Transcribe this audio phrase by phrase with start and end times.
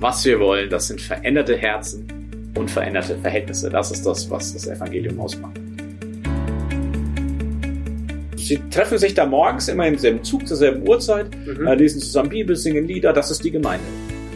[0.00, 2.06] was wir wollen, das sind veränderte Herzen
[2.54, 3.70] und veränderte Verhältnisse.
[3.70, 5.58] Das ist das, was das Evangelium ausmacht.
[8.36, 11.66] Sie treffen sich da morgens immer im selben Zug zur selben Uhrzeit, mhm.
[11.66, 13.12] Äh, lesen zusammen Bibel, singen Lieder.
[13.12, 13.84] Das ist die Gemeinde.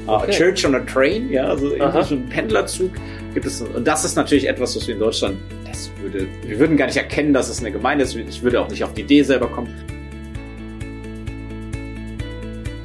[0.08, 0.32] Äh, okay.
[0.32, 2.90] Church on a Train, ja, also irgendwie so ein Pendlerzug
[3.34, 3.62] gibt es.
[3.62, 6.96] Und das ist natürlich etwas, was wir in Deutschland, das würde, wir würden gar nicht
[6.96, 8.16] erkennen, dass es eine Gemeinde ist.
[8.16, 9.72] Ich würde auch nicht auf die Idee selber kommen.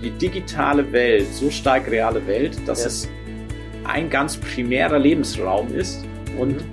[0.06, 2.86] Die digitale Welt, so stark reale Welt, dass ja.
[2.86, 3.10] es
[3.86, 6.06] ein ganz primärer Lebensraum ist.
[6.38, 6.64] Und mhm.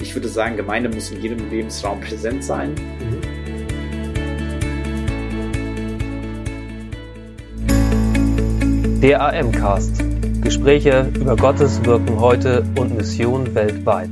[0.00, 2.70] ich würde sagen, Gemeinde muss in jedem Lebensraum präsent sein.
[2.70, 3.20] Mhm.
[9.00, 10.04] Der AM-Cast.
[10.42, 14.10] Gespräche über Gottes Wirken heute und Mission weltweit.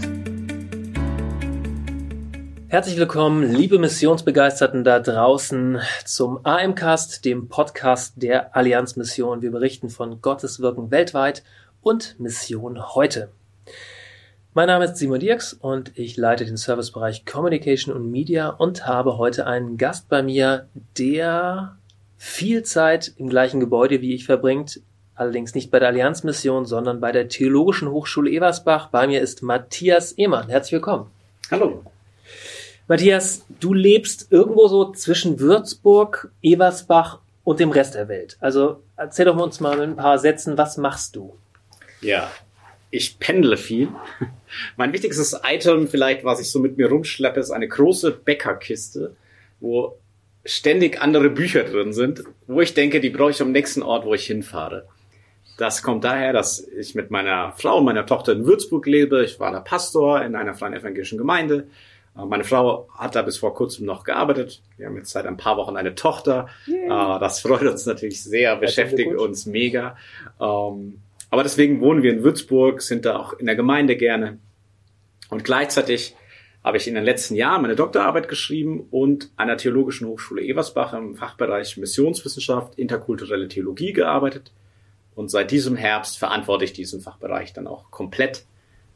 [2.74, 9.42] Herzlich willkommen, liebe Missionsbegeisterten da draußen, zum AM-Cast, dem Podcast der Allianz Mission.
[9.42, 11.44] Wir berichten von Gottes Wirken weltweit
[11.82, 13.28] und Mission heute.
[14.54, 19.18] Mein Name ist Simon Dirks und ich leite den Servicebereich Communication und Media und habe
[19.18, 20.66] heute einen Gast bei mir,
[20.98, 21.76] der
[22.16, 24.80] viel Zeit im gleichen Gebäude wie ich verbringt,
[25.14, 28.88] allerdings nicht bei der Allianzmission, sondern bei der Theologischen Hochschule Eversbach.
[28.88, 30.48] Bei mir ist Matthias Ehmann.
[30.48, 31.06] Herzlich willkommen.
[31.52, 31.84] Hallo.
[32.86, 38.36] Matthias, du lebst irgendwo so zwischen Würzburg, Eversbach und dem Rest der Welt.
[38.40, 41.34] Also erzähl doch uns mal in ein paar Sätzen, was machst du?
[42.02, 42.30] Ja,
[42.90, 43.88] ich pendle viel.
[44.76, 49.16] Mein wichtigstes Item vielleicht, was ich so mit mir rumschleppe, ist eine große Bäckerkiste,
[49.60, 49.98] wo
[50.44, 54.12] ständig andere Bücher drin sind, wo ich denke, die brauche ich am nächsten Ort, wo
[54.12, 54.86] ich hinfahre.
[55.56, 59.24] Das kommt daher, dass ich mit meiner Frau und meiner Tochter in Würzburg lebe.
[59.24, 61.68] Ich war da Pastor in einer freien evangelischen Gemeinde.
[62.16, 64.62] Äh, meine Frau hat da bis vor kurzem noch gearbeitet.
[64.76, 66.48] Wir haben jetzt seit ein paar Wochen eine Tochter.
[66.66, 67.16] Yeah.
[67.16, 69.96] Äh, das freut uns natürlich sehr, beschäftigt uns mega.
[70.40, 74.38] Ähm, aber deswegen wohnen wir in Würzburg, sind da auch in der Gemeinde gerne.
[75.30, 76.14] Und gleichzeitig
[76.62, 80.94] habe ich in den letzten Jahren meine Doktorarbeit geschrieben und an der Theologischen Hochschule Eversbach
[80.94, 84.52] im Fachbereich Missionswissenschaft, interkulturelle Theologie gearbeitet.
[85.14, 88.46] Und seit diesem Herbst verantworte ich diesen Fachbereich dann auch komplett.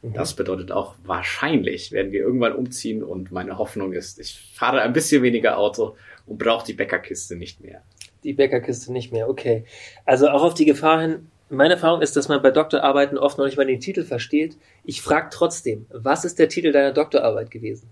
[0.01, 0.13] Mhm.
[0.13, 4.93] Das bedeutet auch wahrscheinlich werden wir irgendwann umziehen und meine Hoffnung ist, ich fahre ein
[4.93, 5.95] bisschen weniger Auto
[6.25, 7.81] und brauche die Bäckerkiste nicht mehr.
[8.23, 9.65] Die Bäckerkiste nicht mehr, okay.
[10.05, 13.45] Also auch auf die Gefahr hin, meine Erfahrung ist, dass man bei Doktorarbeiten oft noch
[13.45, 14.57] nicht mal den Titel versteht.
[14.85, 17.89] Ich frage trotzdem, was ist der Titel deiner Doktorarbeit gewesen?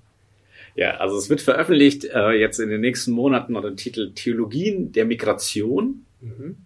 [0.75, 4.91] Ja, also es wird veröffentlicht äh, jetzt in den nächsten Monaten unter dem Titel Theologien
[4.91, 6.57] der Migration, mhm.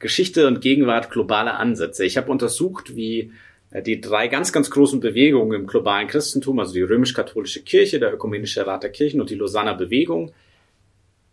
[0.00, 2.04] Geschichte und Gegenwart globaler Ansätze.
[2.04, 3.30] Ich habe untersucht, wie
[3.82, 8.66] die drei ganz, ganz großen Bewegungen im globalen Christentum, also die römisch-katholische Kirche, der Ökumenische
[8.66, 10.32] Rat der Kirchen und die Lausanner Bewegung,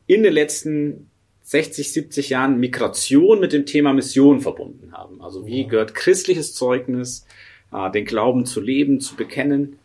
[0.07, 1.09] in den letzten
[1.43, 5.21] 60, 70 Jahren Migration mit dem Thema Mission verbunden haben.
[5.21, 7.25] Also wie gehört christliches Zeugnis,
[7.71, 9.77] äh, den Glauben zu leben, zu bekennen?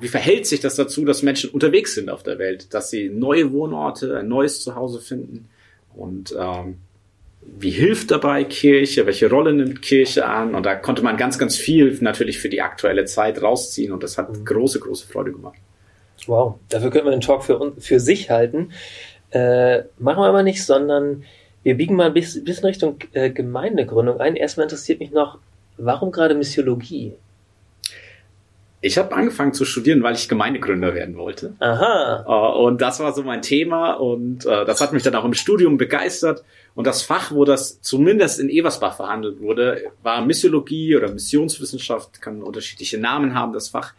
[0.00, 3.52] Wie verhält sich das dazu, dass Menschen unterwegs sind auf der Welt, dass sie neue
[3.52, 5.48] Wohnorte, ein neues Zuhause finden?
[5.94, 6.78] Und ähm,
[7.46, 9.06] wie hilft dabei Kirche?
[9.06, 10.54] Welche Rolle nimmt Kirche an?
[10.54, 14.18] Und da konnte man ganz, ganz viel natürlich für die aktuelle Zeit rausziehen und das
[14.18, 14.44] hat mhm.
[14.44, 15.58] große, große Freude gemacht.
[16.26, 18.72] Wow, dafür könnte man den Talk für, für sich halten.
[19.30, 21.24] Äh, machen wir aber nicht, sondern
[21.62, 24.36] wir biegen mal ein bisschen, bisschen Richtung äh, Gemeindegründung ein.
[24.36, 25.38] Erstmal interessiert mich noch,
[25.76, 27.14] warum gerade Missiologie?
[28.80, 31.54] Ich habe angefangen zu studieren, weil ich Gemeindegründer werden wollte.
[31.58, 32.24] Aha.
[32.28, 35.32] Uh, und das war so mein Thema und uh, das hat mich dann auch im
[35.32, 36.44] Studium begeistert.
[36.74, 42.42] Und das Fach, wo das zumindest in Eversbach verhandelt wurde, war Missiologie oder Missionswissenschaft, kann
[42.42, 43.94] unterschiedliche Namen haben, das Fach.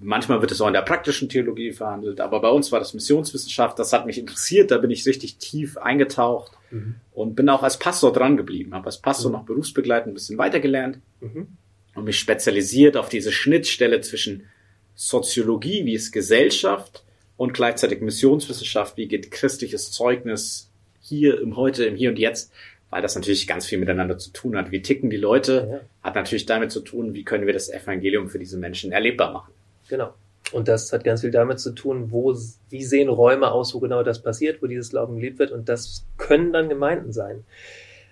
[0.00, 3.78] Manchmal wird es auch in der praktischen Theologie verhandelt, aber bei uns war das Missionswissenschaft,
[3.78, 6.96] das hat mich interessiert, da bin ich richtig tief eingetaucht mhm.
[7.12, 9.36] und bin auch als Pastor dran geblieben, habe als Pastor mhm.
[9.36, 11.46] noch berufsbegleitend ein bisschen weitergelernt mhm.
[11.94, 14.48] und mich spezialisiert auf diese Schnittstelle zwischen
[14.96, 17.04] Soziologie, wie ist Gesellschaft
[17.36, 20.71] und gleichzeitig Missionswissenschaft, wie geht christliches Zeugnis
[21.18, 22.52] hier im Heute, im Hier und Jetzt,
[22.90, 24.70] weil das natürlich ganz viel miteinander zu tun hat.
[24.70, 25.68] Wie ticken die Leute?
[25.70, 25.80] Ja.
[26.08, 29.52] Hat natürlich damit zu tun, wie können wir das Evangelium für diese Menschen erlebbar machen.
[29.88, 30.14] Genau.
[30.52, 32.36] Und das hat ganz viel damit zu tun, wo,
[32.68, 35.52] wie sehen Räume aus, wo genau das passiert, wo dieses Glauben gelebt wird.
[35.52, 37.44] Und das können dann Gemeinden sein.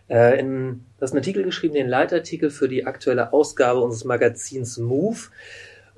[0.08, 4.79] Äh, in, du hast einen Artikel geschrieben, den Leitartikel für die aktuelle Ausgabe unseres Magazins
[4.79, 5.19] Move.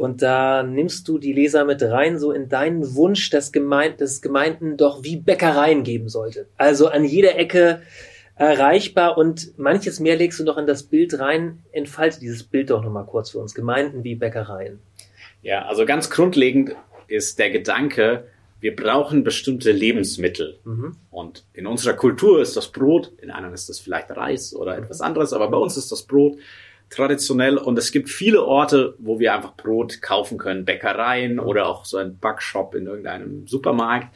[0.03, 4.21] Und da nimmst du die Leser mit rein, so in deinen Wunsch, dass, Gemeinde, dass
[4.21, 6.49] Gemeinden doch wie Bäckereien geben sollte.
[6.57, 7.83] Also an jeder Ecke
[8.35, 11.61] erreichbar und manches mehr legst du noch in das Bild rein.
[11.71, 13.55] Entfalte dieses Bild doch nochmal kurz für uns.
[13.55, 14.81] Gemeinden wie Bäckereien.
[15.41, 16.75] Ja, also ganz grundlegend
[17.07, 18.25] ist der Gedanke,
[18.59, 20.59] wir brauchen bestimmte Lebensmittel.
[20.65, 20.97] Mhm.
[21.13, 25.01] Und in unserer Kultur ist das Brot, in anderen ist das vielleicht Reis oder etwas
[25.01, 26.39] anderes, aber bei uns ist das Brot
[26.93, 31.85] traditionell und es gibt viele Orte, wo wir einfach Brot kaufen können, Bäckereien oder auch
[31.85, 34.15] so ein Backshop in irgendeinem Supermarkt.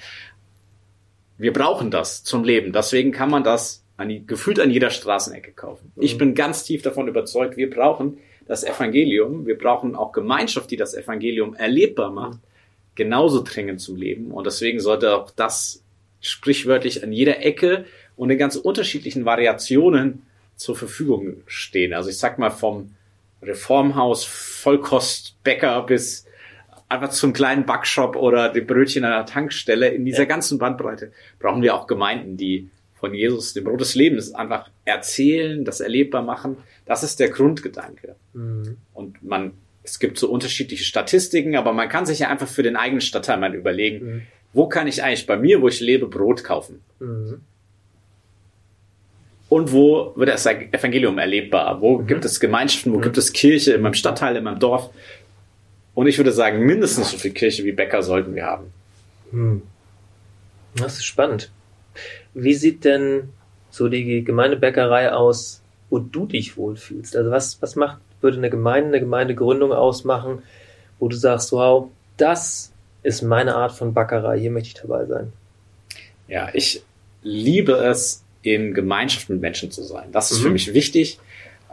[1.38, 2.72] Wir brauchen das zum Leben.
[2.72, 5.92] Deswegen kann man das an, gefühlt an jeder Straßenecke kaufen.
[5.96, 6.02] Mhm.
[6.02, 9.46] Ich bin ganz tief davon überzeugt, wir brauchen das Evangelium.
[9.46, 12.38] Wir brauchen auch Gemeinschaft, die das Evangelium erlebbar macht
[12.96, 14.32] genauso dringend zum Leben.
[14.32, 15.84] Und deswegen sollte auch das
[16.20, 17.84] sprichwörtlich an jeder Ecke
[18.16, 20.25] und in ganz unterschiedlichen Variationen
[20.56, 21.94] zur Verfügung stehen.
[21.94, 22.94] Also ich sag mal vom
[23.42, 26.26] Reformhaus, Vollkostbäcker bis
[26.88, 29.88] einfach zum kleinen Backshop oder dem Brötchen an der Tankstelle.
[29.88, 30.24] In dieser ja.
[30.24, 35.64] ganzen Bandbreite brauchen wir auch Gemeinden, die von Jesus, dem Brot des Lebens, einfach erzählen,
[35.64, 36.56] das erlebbar machen.
[36.86, 38.16] Das ist der Grundgedanke.
[38.32, 38.78] Mhm.
[38.94, 39.52] Und man
[39.86, 43.38] es gibt so unterschiedliche Statistiken, aber man kann sich ja einfach für den eigenen Stadtteil
[43.38, 44.22] mal überlegen, mhm.
[44.52, 46.82] wo kann ich eigentlich bei mir, wo ich lebe, Brot kaufen?
[46.98, 47.42] Mhm.
[49.48, 51.80] Und wo wird das Evangelium erlebbar?
[51.80, 52.06] Wo mhm.
[52.06, 52.92] gibt es Gemeinschaften?
[52.92, 53.02] Wo mhm.
[53.02, 54.90] gibt es Kirche in meinem Stadtteil, in meinem Dorf?
[55.94, 58.72] Und ich würde sagen, mindestens so viel Kirche wie Bäcker sollten wir haben.
[59.30, 59.62] Mhm.
[60.74, 61.50] Das ist spannend.
[62.34, 63.30] Wie sieht denn
[63.70, 67.16] so die Gemeindebäckerei aus, wo du dich wohlfühlst?
[67.16, 70.42] Also was, was macht würde eine Gemeinde, eine Gemeindegründung ausmachen,
[70.98, 72.72] wo du sagst, wow, das
[73.02, 75.32] ist meine Art von Backerei, hier möchte ich dabei sein?
[76.26, 76.82] Ja, ich
[77.22, 80.12] liebe es, in Gemeinschaft mit Menschen zu sein.
[80.12, 80.42] Das ist mhm.
[80.44, 81.18] für mich wichtig.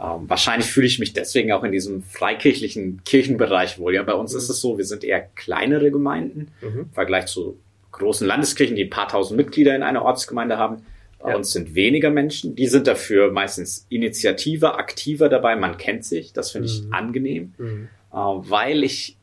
[0.00, 3.94] Ähm, wahrscheinlich fühle ich mich deswegen auch in diesem freikirchlichen Kirchenbereich wohl.
[3.94, 4.38] Ja, bei uns mhm.
[4.38, 6.80] ist es so, wir sind eher kleinere Gemeinden mhm.
[6.80, 7.58] im Vergleich zu
[7.92, 10.84] großen Landeskirchen, die ein paar tausend Mitglieder in einer Ortsgemeinde haben.
[11.20, 11.36] Bei ja.
[11.36, 12.56] uns sind weniger Menschen.
[12.56, 15.54] Die sind dafür meistens initiativer, aktiver dabei.
[15.54, 16.32] Man kennt sich.
[16.32, 16.92] Das finde ich mhm.
[16.92, 17.88] angenehm, mhm.
[18.12, 19.16] Äh, weil ich,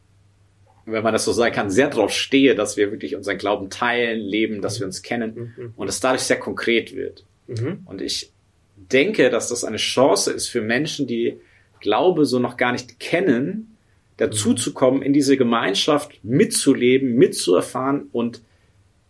[0.86, 4.22] wenn man das so sagen kann, sehr darauf stehe, dass wir wirklich unseren Glauben teilen,
[4.22, 4.80] leben, dass mhm.
[4.80, 7.26] wir uns kennen und es dadurch sehr konkret wird.
[7.60, 7.82] Mhm.
[7.86, 8.32] Und ich
[8.76, 11.38] denke, dass das eine Chance ist für Menschen, die
[11.80, 13.78] Glaube so noch gar nicht kennen,
[14.18, 18.42] dazuzukommen, in diese Gemeinschaft mitzuleben, mitzuerfahren und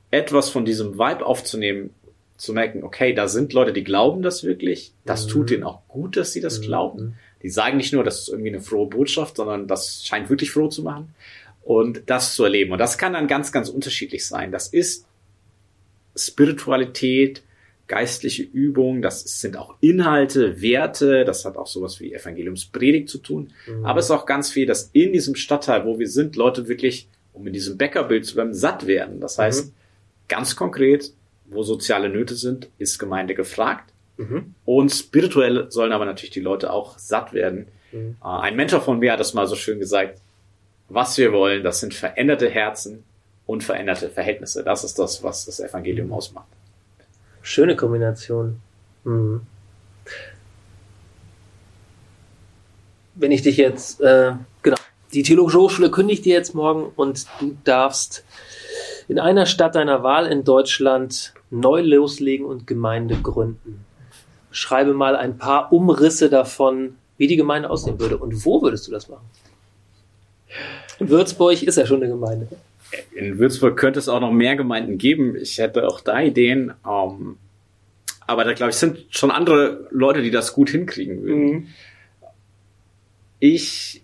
[0.10, 1.92] etwas von diesem Vibe aufzunehmen,
[2.38, 4.94] zu merken, okay, da sind Leute, die glauben das wirklich.
[5.06, 5.30] Das mhm.
[5.30, 6.64] tut denen auch gut, dass sie das mhm.
[6.64, 7.16] glauben.
[7.44, 10.68] Die sagen nicht nur, das ist irgendwie eine frohe Botschaft, sondern das scheint wirklich froh
[10.68, 11.14] zu machen.
[11.62, 12.72] Und das zu erleben.
[12.72, 14.52] Und das kann dann ganz, ganz unterschiedlich sein.
[14.52, 15.06] Das ist
[16.16, 17.44] Spiritualität,
[17.92, 23.52] geistliche Übung, das sind auch Inhalte, Werte, das hat auch sowas wie Evangeliumspredigt zu tun.
[23.68, 23.86] Mhm.
[23.86, 27.10] Aber es ist auch ganz viel, dass in diesem Stadtteil, wo wir sind, Leute wirklich,
[27.34, 29.20] um in diesem Bäckerbild zu bleiben, satt werden.
[29.20, 29.74] Das heißt, mhm.
[30.30, 31.12] ganz konkret,
[31.48, 33.92] wo soziale Nöte sind, ist Gemeinde gefragt.
[34.16, 34.56] Mhm.
[34.64, 37.68] Und spirituell sollen aber natürlich die Leute auch satt werden.
[37.92, 38.16] Mhm.
[38.24, 40.22] Äh, ein Mentor von mir hat das mal so schön gesagt,
[40.88, 43.04] was wir wollen, das sind veränderte Herzen
[43.46, 44.64] und veränderte Verhältnisse.
[44.64, 46.14] Das ist das, was das Evangelium mhm.
[46.14, 46.48] ausmacht.
[47.42, 48.60] Schöne Kombination.
[49.04, 49.42] Mhm.
[53.16, 54.78] Wenn ich dich jetzt, äh, genau,
[55.14, 58.24] die Theologische Hochschule kündigt dir jetzt morgen und du darfst
[59.08, 63.86] in einer Stadt deiner Wahl in Deutschland neu loslegen und Gemeinde gründen.
[64.52, 68.18] Schreibe mal ein paar Umrisse davon, wie die Gemeinde aussehen würde.
[68.18, 69.26] Und wo würdest du das machen?
[71.00, 72.48] In Würzburg ist ja schon eine Gemeinde.
[73.14, 75.36] In Würzburg könnte es auch noch mehr Gemeinden geben.
[75.36, 76.74] Ich hätte auch da Ideen.
[76.88, 77.38] Ähm,
[78.28, 81.52] aber da glaube ich, sind schon andere Leute, die das gut hinkriegen würden.
[81.52, 81.68] Mhm.
[83.40, 84.04] Ich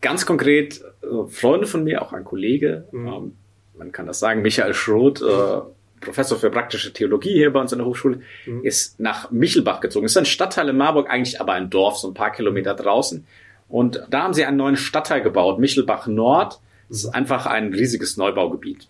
[0.00, 3.08] ganz konkret, äh, Freunde von mir, auch ein Kollege, mhm.
[3.08, 3.32] ähm,
[3.76, 5.60] man kann das sagen, Michael Schroth, äh,
[6.00, 8.64] Professor für praktische Theologie hier bei uns in der Hochschule, mhm.
[8.64, 10.04] ist nach Michelbach gezogen.
[10.04, 13.26] Das ist ein Stadtteil in Marburg, eigentlich aber ein Dorf, so ein paar Kilometer draußen.
[13.68, 16.60] Und da haben sie einen neuen Stadtteil gebaut, Michelbach Nord.
[16.90, 18.88] Das ist einfach ein riesiges Neubaugebiet.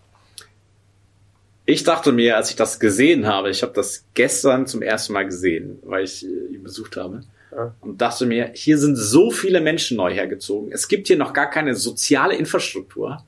[1.65, 5.23] Ich dachte mir, als ich das gesehen habe, ich habe das gestern zum ersten Mal
[5.23, 7.23] gesehen, weil ich äh, ihn besucht habe,
[7.55, 7.73] ja.
[7.79, 10.73] und dachte mir, hier sind so viele Menschen neu hergezogen.
[10.73, 13.23] Es gibt hier noch gar keine soziale Infrastruktur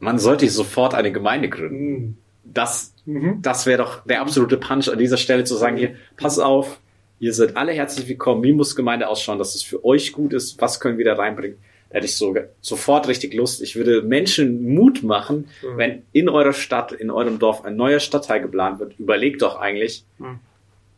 [0.00, 1.92] man sollte sofort eine Gemeinde gründen.
[1.92, 2.16] Mhm.
[2.42, 3.40] Das, mhm.
[3.42, 6.80] das wäre doch der absolute Punch an dieser Stelle zu sagen, hier, pass auf,
[7.20, 10.60] ihr seid alle herzlich willkommen, wie muss Gemeinde ausschauen, dass es für euch gut ist,
[10.60, 11.58] was können wir da reinbringen?
[11.90, 13.60] Da hätte ich so, sofort richtig Lust.
[13.62, 15.76] Ich würde Menschen Mut machen, mhm.
[15.76, 18.98] wenn in eurer Stadt, in eurem Dorf ein neuer Stadtteil geplant wird.
[18.98, 20.38] Überlegt doch eigentlich, mhm.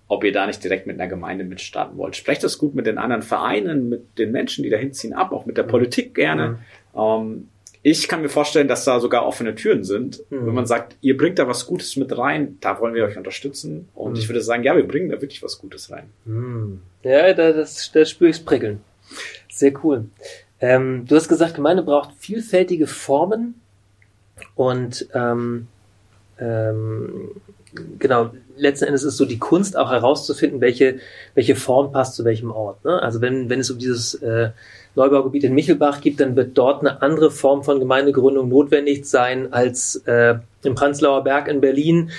[0.09, 2.15] ob ihr da nicht direkt mit einer Gemeinde mitstarten wollt.
[2.15, 5.47] Sprecht das gut mit den anderen Vereinen, mit den Menschen, die da hinziehen, ab, auch
[5.47, 5.69] mit der mhm.
[5.69, 6.59] Politik gerne.
[6.95, 7.01] Mhm.
[7.01, 7.49] Ähm,
[7.85, 10.23] ich kann mir vorstellen, dass da sogar offene Türen sind.
[10.31, 10.47] Mhm.
[10.47, 13.89] Wenn man sagt, ihr bringt da was Gutes mit rein, da wollen wir euch unterstützen.
[13.95, 14.19] Und mhm.
[14.19, 16.11] ich würde sagen, ja, wir bringen da wirklich was Gutes rein.
[16.25, 16.81] Mhm.
[17.03, 18.81] Ja, da, das, da spüre ich prickeln.
[19.51, 20.05] Sehr cool.
[20.63, 23.61] Ähm, du hast gesagt, Gemeinde braucht vielfältige Formen.
[24.55, 25.67] Und ähm,
[26.39, 27.33] ähm,
[27.99, 31.01] genau, letzten Endes ist so die Kunst auch herauszufinden, welche,
[31.35, 32.85] welche Form passt zu welchem Ort.
[32.85, 33.03] Ne?
[33.03, 34.51] Also wenn, wenn es um dieses äh,
[34.95, 39.97] Neubaugebiet in Michelbach gibt, dann wird dort eine andere Form von Gemeindegründung notwendig sein als
[40.07, 42.11] äh, im Prenzlauer Berg in Berlin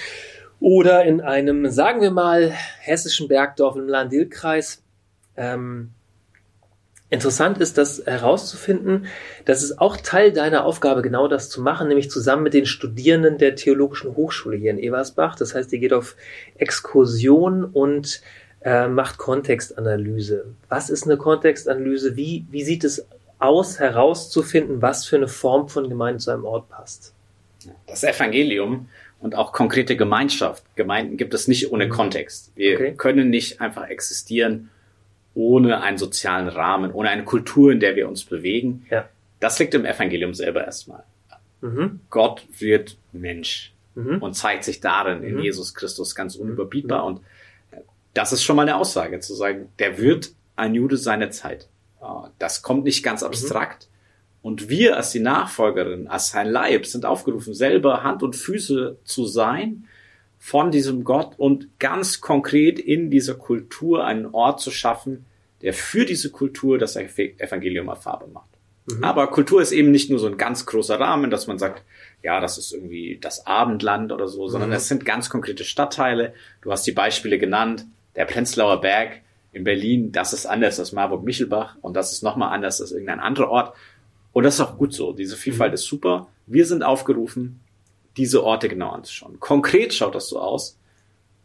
[0.60, 4.82] oder in einem, sagen wir mal, hessischen Bergdorf im Lahn-Dill-Kreis.
[5.38, 5.92] Ähm,
[7.14, 9.06] Interessant ist, das herauszufinden,
[9.46, 13.38] dass es auch Teil deiner Aufgabe, genau das zu machen, nämlich zusammen mit den Studierenden
[13.38, 15.36] der Theologischen Hochschule hier in Eversbach.
[15.36, 16.16] Das heißt, ihr geht auf
[16.58, 18.24] Exkursion und
[18.62, 20.56] äh, macht Kontextanalyse.
[20.70, 22.16] Was ist eine Kontextanalyse?
[22.16, 23.06] Wie, wie sieht es
[23.38, 27.14] aus, herauszufinden, was für eine Form von Gemeinde zu einem Ort passt?
[27.86, 28.90] Das Evangelium
[29.20, 30.64] und auch konkrete Gemeinschaft.
[30.76, 31.92] Gemeinden gibt es nicht ohne mhm.
[31.92, 32.52] Kontext.
[32.56, 32.96] Wir okay.
[32.98, 34.72] können nicht einfach existieren
[35.36, 38.86] ohne einen sozialen Rahmen, ohne eine Kultur, in der wir uns bewegen.
[38.90, 39.10] Ja.
[39.40, 41.04] Das liegt im Evangelium selber erstmal.
[41.62, 42.02] Mhm.
[42.10, 44.22] Gott wird Mensch mhm.
[44.22, 45.28] und zeigt sich darin mhm.
[45.28, 47.02] in Jesus Christus ganz unüberbietbar.
[47.02, 47.16] Mhm.
[47.16, 47.22] Und
[47.72, 47.82] äh,
[48.14, 51.68] das ist schon mal eine Aussage, zu sagen, der wird ein Jude seiner Zeit.
[52.02, 52.06] Äh,
[52.38, 53.28] das kommt nicht ganz mhm.
[53.28, 53.88] abstrakt.
[54.42, 59.26] Und wir als die Nachfolgerin, als sein Leib, sind aufgerufen, selber Hand und Füße zu
[59.26, 59.86] sein
[60.46, 65.26] von diesem Gott und ganz konkret in dieser Kultur einen Ort zu schaffen,
[65.62, 68.50] der für diese Kultur das Evangelium erfahrbar macht.
[68.88, 69.06] Mhm.
[69.06, 71.84] Aber Kultur ist eben nicht nur so ein ganz großer Rahmen, dass man sagt,
[72.24, 74.76] ja, das ist irgendwie das Abendland oder so, sondern mhm.
[74.76, 76.34] es sind ganz konkrete Stadtteile.
[76.62, 77.86] Du hast die Beispiele genannt.
[78.18, 79.22] Der Prenzlauer Berg
[79.54, 83.50] in Berlin, das ist anders als Marburg-Michelbach und das ist nochmal anders als irgendein anderer
[83.50, 83.78] Ort.
[84.34, 85.14] Und das ist auch gut so.
[85.14, 85.76] Diese Vielfalt mhm.
[85.76, 86.28] ist super.
[86.48, 87.62] Wir sind aufgerufen,
[88.18, 89.40] diese Orte genau anzuschauen.
[89.40, 90.78] Konkret schaut das so aus.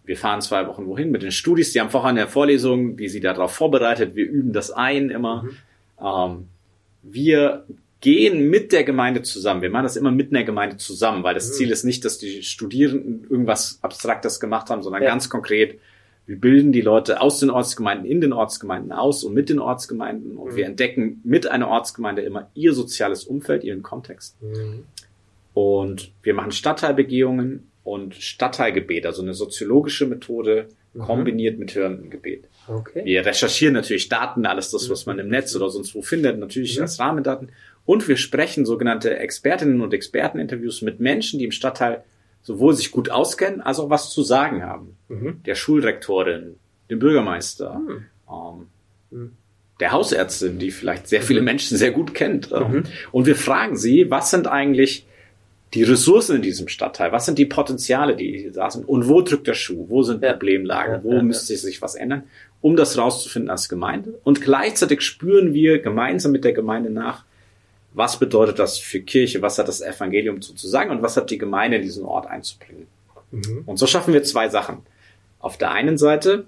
[0.05, 3.21] Wir fahren zwei Wochen wohin mit den Studis, die haben vorher eine Vorlesung, die sie
[3.21, 4.15] darauf vorbereitet.
[4.15, 5.43] Wir üben das ein immer.
[5.43, 5.57] Mhm.
[6.03, 6.49] Ähm,
[7.03, 7.65] wir
[8.01, 9.61] gehen mit der Gemeinde zusammen.
[9.61, 11.53] Wir machen das immer mit einer Gemeinde zusammen, weil das mhm.
[11.55, 15.09] Ziel ist nicht, dass die Studierenden irgendwas Abstraktes gemacht haben, sondern ja.
[15.09, 15.79] ganz konkret,
[16.27, 20.37] wir bilden die Leute aus den Ortsgemeinden in den Ortsgemeinden aus und mit den Ortsgemeinden
[20.37, 20.57] und mhm.
[20.57, 24.41] wir entdecken mit einer Ortsgemeinde immer ihr soziales Umfeld, ihren Kontext.
[24.43, 24.85] Mhm.
[25.59, 31.01] Und wir machen Stadtteilbegehungen und Stadtteilgebet, also eine soziologische Methode mhm.
[31.01, 32.45] kombiniert mit hörendem Gebet.
[32.69, 33.05] Okay.
[33.05, 36.77] Wir recherchieren natürlich Daten, alles das, was man im Netz oder sonst wo findet, natürlich
[36.77, 36.83] mhm.
[36.83, 37.51] als Rahmendaten.
[37.85, 42.05] Und wir sprechen sogenannte Expertinnen und Experteninterviews mit Menschen, die im Stadtteil
[42.41, 44.97] sowohl sich gut auskennen, als auch was zu sagen haben.
[45.09, 45.43] Mhm.
[45.45, 46.55] Der Schulrektorin,
[46.89, 48.05] dem Bürgermeister, mhm.
[48.31, 48.67] ähm,
[49.11, 49.33] mhm.
[49.81, 51.47] der Hausärztin, die vielleicht sehr viele mhm.
[51.47, 52.53] Menschen sehr gut kennt.
[52.53, 55.05] Ähm, und wir fragen sie, was sind eigentlich
[55.75, 59.47] die Ressourcen in diesem Stadtteil, was sind die Potenziale, die da sind und wo drückt
[59.47, 60.33] der Schuh, wo sind ja.
[60.33, 62.25] Problemlagen, wo ja, müsste sich was ändern,
[62.61, 64.19] um das rauszufinden als Gemeinde.
[64.25, 67.25] Und gleichzeitig spüren wir gemeinsam mit der Gemeinde nach,
[67.93, 71.31] was bedeutet das für Kirche, was hat das Evangelium zu, zu sagen und was hat
[71.31, 72.87] die Gemeinde in diesen Ort einzubringen.
[73.31, 73.63] Mhm.
[73.67, 74.79] Und so schaffen wir zwei Sachen.
[75.39, 76.47] Auf der einen Seite,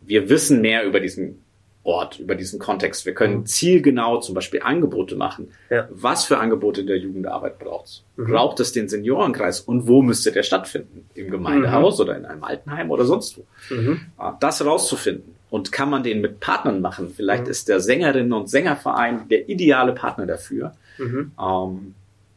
[0.00, 1.42] wir wissen mehr über diesen
[1.84, 3.06] Ort, über diesen Kontext.
[3.06, 3.46] Wir können mhm.
[3.46, 5.48] zielgenau zum Beispiel Angebote machen.
[5.68, 5.88] Ja.
[5.90, 8.02] Was für Angebote in der Jugendarbeit braucht es?
[8.16, 8.26] Mhm.
[8.30, 11.08] Braucht es den Seniorenkreis und wo müsste der stattfinden?
[11.14, 12.04] Im Gemeindehaus mhm.
[12.04, 13.74] oder in einem Altenheim oder sonst wo?
[13.74, 14.00] Mhm.
[14.38, 15.34] Das rauszufinden.
[15.50, 17.12] Und kann man den mit Partnern machen?
[17.14, 17.50] Vielleicht mhm.
[17.50, 20.72] ist der Sängerinnen- und Sängerverein der ideale Partner dafür.
[20.98, 21.32] Mhm.
[21.38, 21.94] Ähm,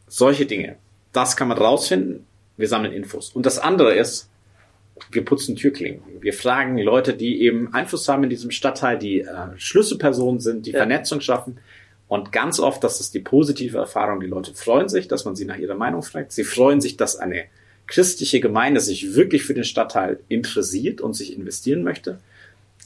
[0.08, 0.76] solche Dinge.
[1.12, 2.26] Das kann man rausfinden.
[2.56, 3.30] Wir sammeln Infos.
[3.30, 4.28] Und das andere ist,
[5.10, 6.22] wir putzen Türklinken.
[6.22, 9.26] Wir fragen Leute, die eben Einfluss haben in diesem Stadtteil, die äh,
[9.56, 10.78] Schlüsselpersonen sind, die ja.
[10.78, 11.58] Vernetzung schaffen.
[12.08, 15.44] Und ganz oft, das ist die positive Erfahrung, die Leute freuen sich, dass man sie
[15.44, 16.32] nach ihrer Meinung fragt.
[16.32, 17.44] Sie freuen sich, dass eine
[17.86, 22.18] christliche Gemeinde sich wirklich für den Stadtteil interessiert und sich investieren möchte.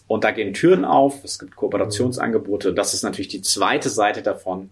[0.06, 2.72] Und da gehen Türen auf, es gibt Kooperationsangebote.
[2.74, 4.70] Das ist natürlich die zweite Seite davon,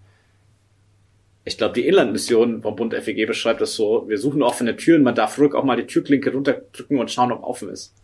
[1.49, 5.15] ich glaube, die Inlandmission vom Bund FEG beschreibt das so, wir suchen offene Türen, man
[5.15, 7.95] darf ruhig auch mal die Türklinke runterdrücken und schauen, ob offen ist.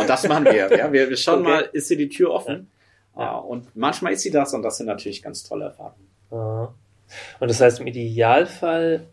[0.00, 0.76] Und das machen wir.
[0.76, 1.48] ja, wir, wir schauen okay.
[1.48, 2.70] mal, ist hier die Tür offen?
[3.16, 3.36] Ja.
[3.36, 6.74] Und manchmal ist sie das und das sind natürlich ganz tolle Erfahrungen.
[7.38, 9.06] Und das heißt im Idealfall,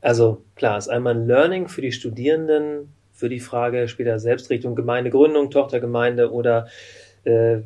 [0.00, 5.50] also klar, ist einmal ein Learning für die Studierenden, für die Frage später Selbstrichtung, Gemeindegründung,
[5.50, 6.68] Tochtergemeinde oder
[7.24, 7.58] äh,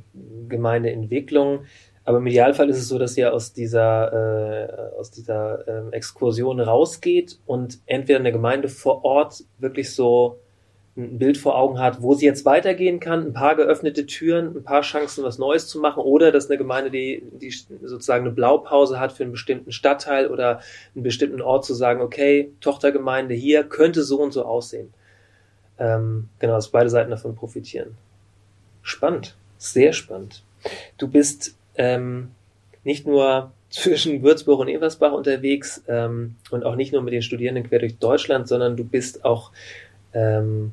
[0.49, 1.65] Gemeindeentwicklung.
[2.11, 6.59] Aber im Idealfall ist es so, dass ihr aus dieser, äh, aus dieser äh, Exkursion
[6.59, 10.41] rausgeht und entweder eine Gemeinde vor Ort wirklich so
[10.97, 14.65] ein Bild vor Augen hat, wo sie jetzt weitergehen kann, ein paar geöffnete Türen, ein
[14.65, 18.99] paar Chancen, was Neues zu machen, oder dass eine Gemeinde, die, die sozusagen eine Blaupause
[18.99, 20.63] hat für einen bestimmten Stadtteil oder
[20.97, 24.93] einen bestimmten Ort zu sagen, okay, Tochtergemeinde hier könnte so und so aussehen.
[25.79, 27.97] Ähm, genau, dass beide Seiten davon profitieren.
[28.83, 30.43] Spannend, sehr spannend.
[30.99, 32.33] Du bist ähm,
[32.85, 37.69] nicht nur zwischen Würzburg und Eversbach unterwegs ähm, und auch nicht nur mit den Studierenden
[37.69, 39.53] quer durch Deutschland, sondern du bist auch
[40.13, 40.73] ähm,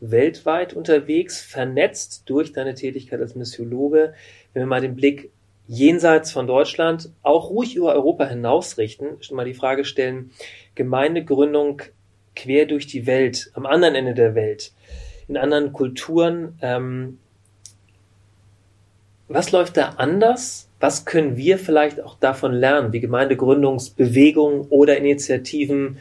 [0.00, 4.14] weltweit unterwegs, vernetzt durch deine Tätigkeit als Missiologe.
[4.52, 5.30] Wenn wir mal den Blick
[5.66, 10.30] jenseits von Deutschland auch ruhig über Europa hinausrichten, schon mal die Frage stellen,
[10.74, 11.82] Gemeindegründung
[12.34, 14.72] quer durch die Welt, am anderen Ende der Welt,
[15.28, 17.18] in anderen Kulturen, ähm,
[19.28, 20.68] was läuft da anders?
[20.80, 25.98] Was können wir vielleicht auch davon lernen, wie Gemeindegründungsbewegungen oder Initiativen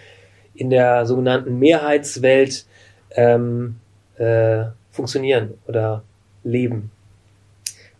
[0.54, 2.66] in der sogenannten Mehrheitswelt
[3.12, 3.76] ähm,
[4.18, 6.04] äh, funktionieren oder
[6.44, 6.92] leben?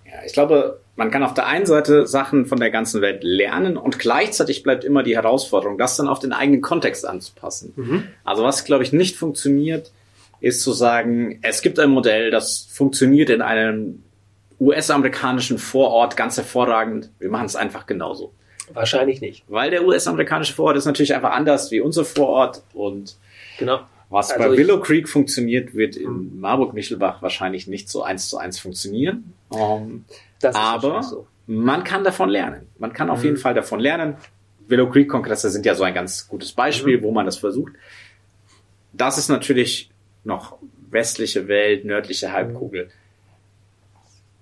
[0.06, 3.78] Ja, ich glaube, man kann auf der einen Seite Sachen von der ganzen Welt lernen
[3.78, 7.74] und gleichzeitig bleibt immer die Herausforderung, das dann auf den eigenen Kontext anzupassen.
[7.76, 8.04] Mhm.
[8.24, 9.92] Also was, glaube ich, nicht funktioniert,
[10.40, 14.04] ist zu sagen, es gibt ein Modell, das funktioniert in einem
[14.60, 17.12] US-amerikanischen Vorort ganz hervorragend.
[17.20, 18.34] Wir machen es einfach genauso.
[18.74, 19.44] Wahrscheinlich nicht.
[19.48, 23.16] Weil der US-amerikanische Vorort ist natürlich einfach anders wie unser Vorort und
[23.58, 23.82] genau.
[24.10, 26.40] was also bei Willow Creek funktioniert, wird in hm.
[26.40, 29.34] Marburg-Michelbach wahrscheinlich nicht so eins zu eins funktionieren.
[29.50, 30.06] Um,
[30.44, 31.28] ähm, aber so.
[31.46, 32.68] man kann davon lernen.
[32.78, 33.26] Man kann auf mhm.
[33.26, 34.18] jeden Fall davon lernen.
[34.68, 37.04] Willow Creek Kongresse sind ja so ein ganz gutes Beispiel, mhm.
[37.04, 37.74] wo man das versucht.
[38.92, 39.90] Das ist natürlich
[40.26, 40.58] noch
[40.90, 42.90] westliche Welt, nördliche Halbkugel.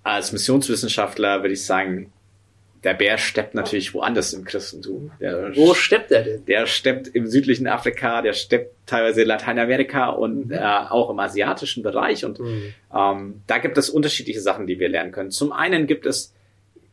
[0.05, 2.13] Als Missionswissenschaftler würde ich sagen,
[2.83, 5.09] der Bär steppt natürlich woanders im Christentum.
[5.19, 6.45] Der Wo steppt er denn?
[6.45, 10.51] Der steppt im südlichen Afrika, der steppt teilweise in Lateinamerika und mhm.
[10.51, 12.23] äh, auch im asiatischen Bereich.
[12.23, 12.75] Und mhm.
[12.95, 15.31] ähm, da gibt es unterschiedliche Sachen, die wir lernen können.
[15.31, 16.35] Zum einen gibt es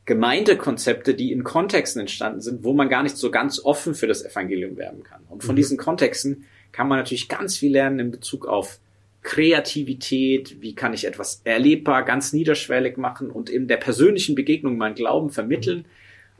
[0.06, 4.24] Gemeindekonzepte, die in Kontexten entstanden sind, wo man gar nicht so ganz offen für das
[4.24, 5.20] Evangelium werben kann.
[5.28, 5.56] Und von mhm.
[5.56, 8.78] diesen Kontexten kann man natürlich ganz viel lernen in Bezug auf
[9.22, 14.94] Kreativität, wie kann ich etwas erlebbar, ganz niederschwellig machen und in der persönlichen Begegnung meinen
[14.94, 15.84] Glauben vermitteln.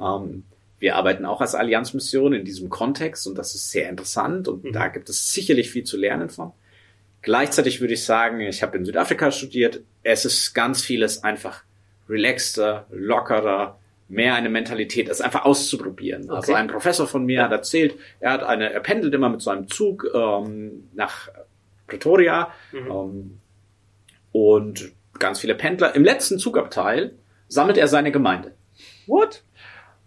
[0.01, 0.45] Ähm,
[0.81, 4.73] wir arbeiten auch als Allianzmission in diesem Kontext und das ist sehr interessant und mhm.
[4.73, 6.53] da gibt es sicherlich viel zu lernen von.
[7.23, 11.63] Gleichzeitig würde ich sagen, ich habe in Südafrika studiert, es ist ganz vieles einfach
[12.09, 16.23] relaxter, lockerer, mehr eine Mentalität, es einfach auszuprobieren.
[16.23, 16.39] Also okay.
[16.41, 17.45] Also ein Professor von mir ja.
[17.45, 21.29] hat erzählt, er hat eine, er pendelt immer mit seinem Zug ähm, nach
[21.93, 22.91] Pretoria mhm.
[22.91, 23.39] ähm,
[24.33, 25.95] und ganz viele Pendler.
[25.95, 27.13] Im letzten Zugabteil
[27.49, 28.53] sammelt er seine Gemeinde.
[29.07, 29.43] What?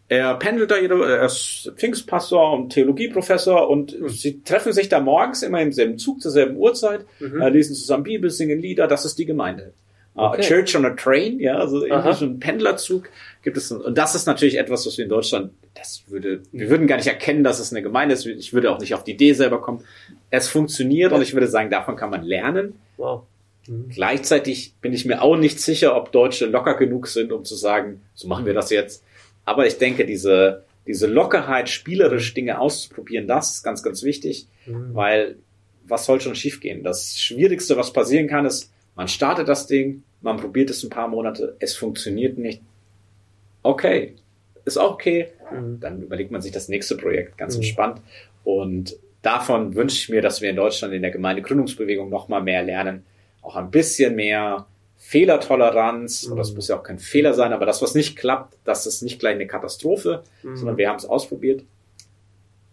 [0.08, 5.62] Er pendelt da, er ist Pfingstpastor und Theologieprofessor und sie treffen sich da morgens immer
[5.62, 7.42] im selben Zug zur selben Uhrzeit, mhm.
[7.42, 9.74] äh, lesen zusammen Bibel, singen Lieder, das ist die Gemeinde.
[10.14, 10.42] Ah, okay.
[10.42, 13.10] Uh, Church on a Train, ja, also irgendwie so ein Pendlerzug
[13.44, 13.72] gibt es.
[13.72, 17.08] Und das ist natürlich etwas, was wir in Deutschland, das würde, wir würden gar nicht
[17.08, 18.26] erkennen, dass es eine Gemeinde ist.
[18.26, 19.84] Ich würde auch nicht auf die Idee selber kommen.
[20.32, 22.80] Es funktioniert und ich würde sagen, davon kann man lernen.
[22.98, 23.24] Wow.
[23.68, 23.90] Mhm.
[23.90, 28.02] Gleichzeitig bin ich mir auch nicht sicher, ob Deutsche locker genug sind, um zu sagen,
[28.16, 29.04] so machen wir das jetzt.
[29.44, 34.96] Aber ich denke, diese, diese Lockerheit, spielerisch Dinge auszuprobieren, das ist ganz, ganz wichtig, mhm.
[34.96, 35.36] weil
[35.88, 36.84] was soll schon schiefgehen?
[36.84, 41.08] Das Schwierigste, was passieren kann, ist, man startet das Ding, man probiert es ein paar
[41.08, 42.62] Monate, es funktioniert nicht.
[43.62, 44.16] Okay,
[44.66, 45.30] ist auch okay.
[45.52, 45.80] Mhm.
[45.80, 47.62] Dann überlegt man sich das nächste Projekt ganz mhm.
[47.62, 48.02] entspannt.
[48.44, 52.64] Und davon wünsche ich mir, dass wir in Deutschland in der Gemeindegründungsbewegung noch mal mehr
[52.64, 53.06] lernen.
[53.42, 54.66] Auch ein bisschen mehr
[54.98, 56.28] Fehlertoleranz.
[56.28, 56.36] Mhm.
[56.36, 59.20] Das muss ja auch kein Fehler sein, aber das, was nicht klappt, das ist nicht
[59.20, 60.56] gleich eine Katastrophe, mhm.
[60.56, 61.64] sondern wir haben es ausprobiert.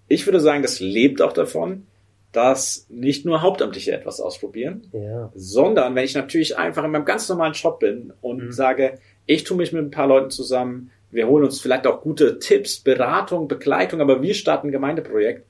[0.09, 1.87] Ich würde sagen, das lebt auch davon,
[2.33, 5.31] dass nicht nur Hauptamtliche etwas ausprobieren, ja.
[5.35, 8.53] sondern wenn ich natürlich einfach in meinem ganz normalen Job bin und mhm.
[8.53, 12.38] sage, ich tue mich mit ein paar Leuten zusammen, wir holen uns vielleicht auch gute
[12.38, 15.44] Tipps, Beratung, Begleitung, aber wir starten ein Gemeindeprojekt.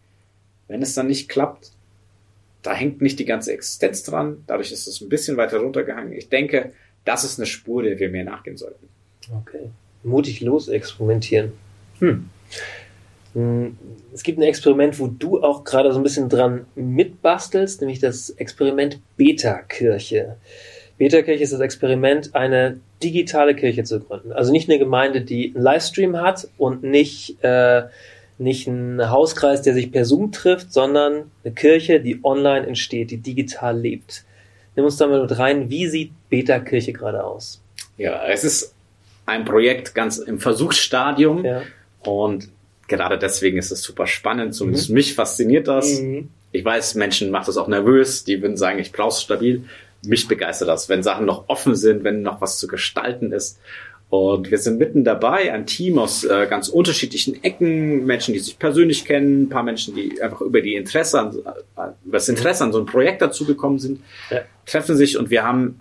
[0.68, 1.70] Wenn es dann nicht klappt,
[2.62, 6.12] da hängt nicht die ganze Existenz dran, dadurch ist es ein bisschen weiter runtergehangen.
[6.12, 6.72] Ich denke,
[7.04, 8.88] das ist eine Spur, der wir mehr nachgehen sollten.
[9.40, 9.70] Okay.
[10.02, 11.52] Mutig los experimentieren.
[12.00, 12.28] Hm.
[13.34, 13.78] Hm,
[14.12, 18.30] es gibt ein Experiment, wo du auch gerade so ein bisschen dran mitbastelst, nämlich das
[18.30, 20.36] Experiment Beta-Kirche.
[20.98, 24.32] Beta-Kirche ist das Experiment, eine digitale Kirche zu gründen.
[24.32, 27.84] Also nicht eine Gemeinde, die einen Livestream hat und nicht, äh,
[28.38, 33.18] nicht einen Hauskreis, der sich per Zoom trifft, sondern eine Kirche, die online entsteht, die
[33.18, 34.24] digital lebt.
[34.76, 37.60] Nimm uns da mal mit rein, wie sieht Beta-Kirche gerade aus?
[37.98, 38.74] Ja, es ist
[39.26, 41.62] ein Projekt ganz im Versuchsstadium ja.
[42.00, 42.48] und
[42.88, 44.54] gerade deswegen ist es super spannend.
[44.54, 44.94] Zumindest mhm.
[44.94, 46.00] mich fasziniert das.
[46.00, 46.28] Mhm.
[46.52, 48.24] Ich weiß, Menschen macht das auch nervös.
[48.24, 49.64] Die würden sagen, ich brauche es stabil.
[50.04, 53.58] Mich begeistert das, wenn Sachen noch offen sind, wenn noch was zu gestalten ist.
[54.10, 58.58] Und wir sind mitten dabei, ein Team aus äh, ganz unterschiedlichen Ecken, Menschen, die sich
[58.58, 62.62] persönlich kennen, ein paar Menschen, die einfach über die Interesse an, äh, über das Interesse
[62.62, 64.40] an so einem Projekt dazugekommen sind, ja.
[64.66, 65.80] treffen sich und wir haben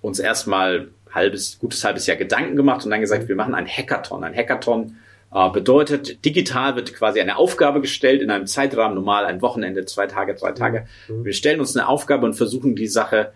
[0.00, 4.24] uns erstmal halbes, gutes halbes Jahr Gedanken gemacht und dann gesagt, wir machen ein Hackathon.
[4.24, 5.05] Ein Hackathon Äh,
[5.52, 10.34] bedeutet, digital wird quasi eine Aufgabe gestellt in einem Zeitrahmen, normal ein Wochenende, zwei Tage,
[10.34, 10.86] drei Tage.
[11.08, 11.26] Mhm.
[11.26, 13.32] Wir stellen uns eine Aufgabe und versuchen die Sache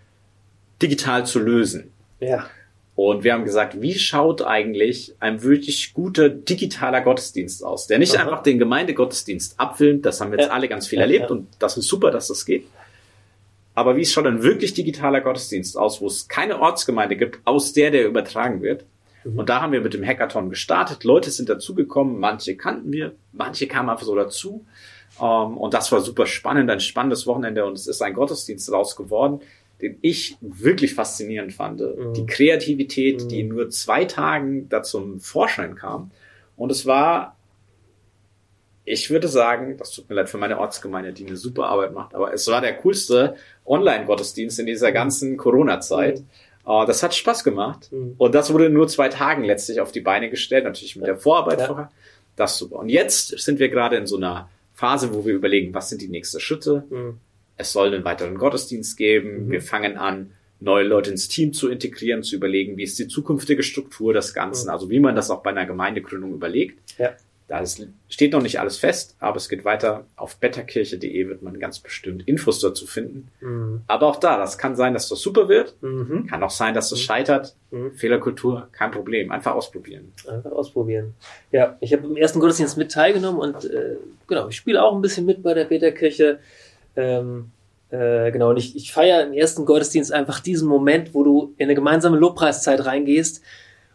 [0.81, 1.91] digital zu lösen.
[2.19, 2.47] Ja.
[2.95, 8.15] Und wir haben gesagt, wie schaut eigentlich ein wirklich guter digitaler Gottesdienst aus, der nicht
[8.15, 8.23] Aha.
[8.23, 10.53] einfach den Gemeindegottesdienst abfilmt, das haben wir jetzt ja.
[10.53, 11.29] alle ganz viel erlebt ja.
[11.29, 12.65] und das ist super, dass das geht.
[13.73, 17.91] Aber wie schaut ein wirklich digitaler Gottesdienst aus, wo es keine Ortsgemeinde gibt, aus der
[17.91, 18.85] der übertragen wird?
[19.23, 19.39] Mhm.
[19.39, 21.03] Und da haben wir mit dem Hackathon gestartet.
[21.03, 24.65] Leute sind dazugekommen, manche kannten wir, manche kamen einfach so dazu.
[25.19, 28.95] Ähm, und das war super spannend, ein spannendes Wochenende und es ist ein Gottesdienst raus
[28.95, 29.41] geworden,
[29.81, 31.81] den ich wirklich faszinierend fand.
[31.81, 32.13] Mhm.
[32.13, 33.27] Die Kreativität, mhm.
[33.29, 36.11] die in nur zwei Tagen da zum Vorschein kam.
[36.55, 37.35] Und es war,
[38.85, 42.13] ich würde sagen, das tut mir leid für meine Ortsgemeinde, die eine super Arbeit macht,
[42.13, 44.93] aber es war der coolste Online-Gottesdienst in dieser mhm.
[44.93, 46.23] ganzen Corona-Zeit.
[46.65, 47.91] Uh, das hat Spaß gemacht.
[47.91, 48.15] Mhm.
[48.17, 51.13] Und das wurde in nur zwei Tagen letztlich auf die Beine gestellt, natürlich mit ja.
[51.13, 51.67] der Vorarbeit ja.
[51.67, 51.91] vorher.
[52.35, 52.77] Das super.
[52.77, 56.07] Und jetzt sind wir gerade in so einer Phase, wo wir überlegen, was sind die
[56.07, 56.85] nächsten Schritte?
[56.89, 57.17] Mhm.
[57.57, 59.47] Es soll einen weiteren Gottesdienst geben.
[59.47, 59.51] Mhm.
[59.51, 63.63] Wir fangen an, neue Leute ins Team zu integrieren, zu überlegen, wie ist die zukünftige
[63.63, 64.73] Struktur des Ganzen, mhm.
[64.73, 66.79] also wie man das auch bei einer Gemeindegründung überlegt.
[66.97, 67.11] Ja.
[67.51, 67.61] Da
[68.07, 70.05] steht noch nicht alles fest, aber es geht weiter.
[70.15, 73.27] Auf betterkirche.de wird man ganz bestimmt Infos dazu finden.
[73.41, 73.81] Mhm.
[73.87, 75.75] Aber auch da, das kann sein, dass das super wird.
[75.81, 76.27] Mhm.
[76.27, 77.03] Kann auch sein, dass das mhm.
[77.03, 77.55] scheitert.
[77.71, 77.91] Mhm.
[77.95, 79.33] Fehlerkultur, kein Problem.
[79.33, 80.13] Einfach ausprobieren.
[80.29, 81.13] Einfach ausprobieren.
[81.51, 85.01] Ja, ich habe im ersten Gottesdienst mit teilgenommen und äh, genau, ich spiele auch ein
[85.01, 86.39] bisschen mit bei der Peterkirche.
[86.95, 87.51] Ähm,
[87.89, 91.65] äh, genau, und ich, ich feiere im ersten Gottesdienst einfach diesen Moment, wo du in
[91.65, 93.43] eine gemeinsame Lobpreiszeit reingehst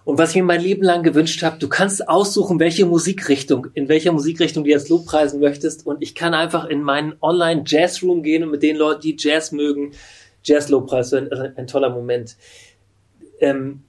[0.07, 3.88] und was ich mir mein Leben lang gewünscht habe, du kannst aussuchen, welche Musikrichtung, in
[3.88, 5.85] welcher Musikrichtung du jetzt Lobpreisen möchtest.
[5.85, 9.90] Und ich kann einfach in meinen Online-Jazz-Room gehen und mit den Leuten, die Jazz mögen,
[10.45, 12.37] Jazz-Lobpreis, ein, ein toller Moment.
[13.40, 13.83] Ähm,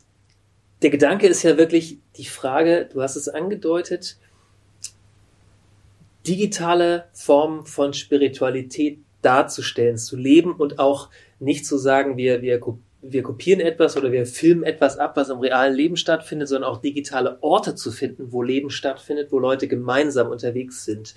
[0.81, 4.17] der Gedanke ist ja wirklich die Frage, du hast es angedeutet,
[6.27, 12.59] digitale Formen von Spiritualität darzustellen, zu leben und auch nicht zu sagen, wir, wir
[13.09, 16.81] wir kopieren etwas oder wir filmen etwas ab, was im realen Leben stattfindet, sondern auch
[16.81, 21.15] digitale Orte zu finden, wo Leben stattfindet, wo Leute gemeinsam unterwegs sind.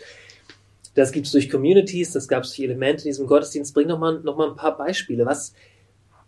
[0.95, 3.75] Das gibt es durch Communities, das gab es durch Elemente in diesem Gottesdienst.
[3.75, 5.25] Bring noch mal, noch mal ein paar Beispiele.
[5.25, 5.55] Was,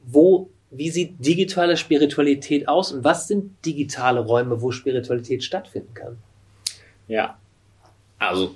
[0.05, 6.19] wo, wie sieht digitale Spiritualität aus und was sind digitale Räume, wo Spiritualität stattfinden kann?
[7.09, 7.39] Ja,
[8.19, 8.55] also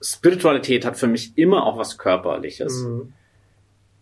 [0.00, 2.84] Spiritualität hat für mich immer auch was Körperliches.
[2.84, 3.12] Mhm.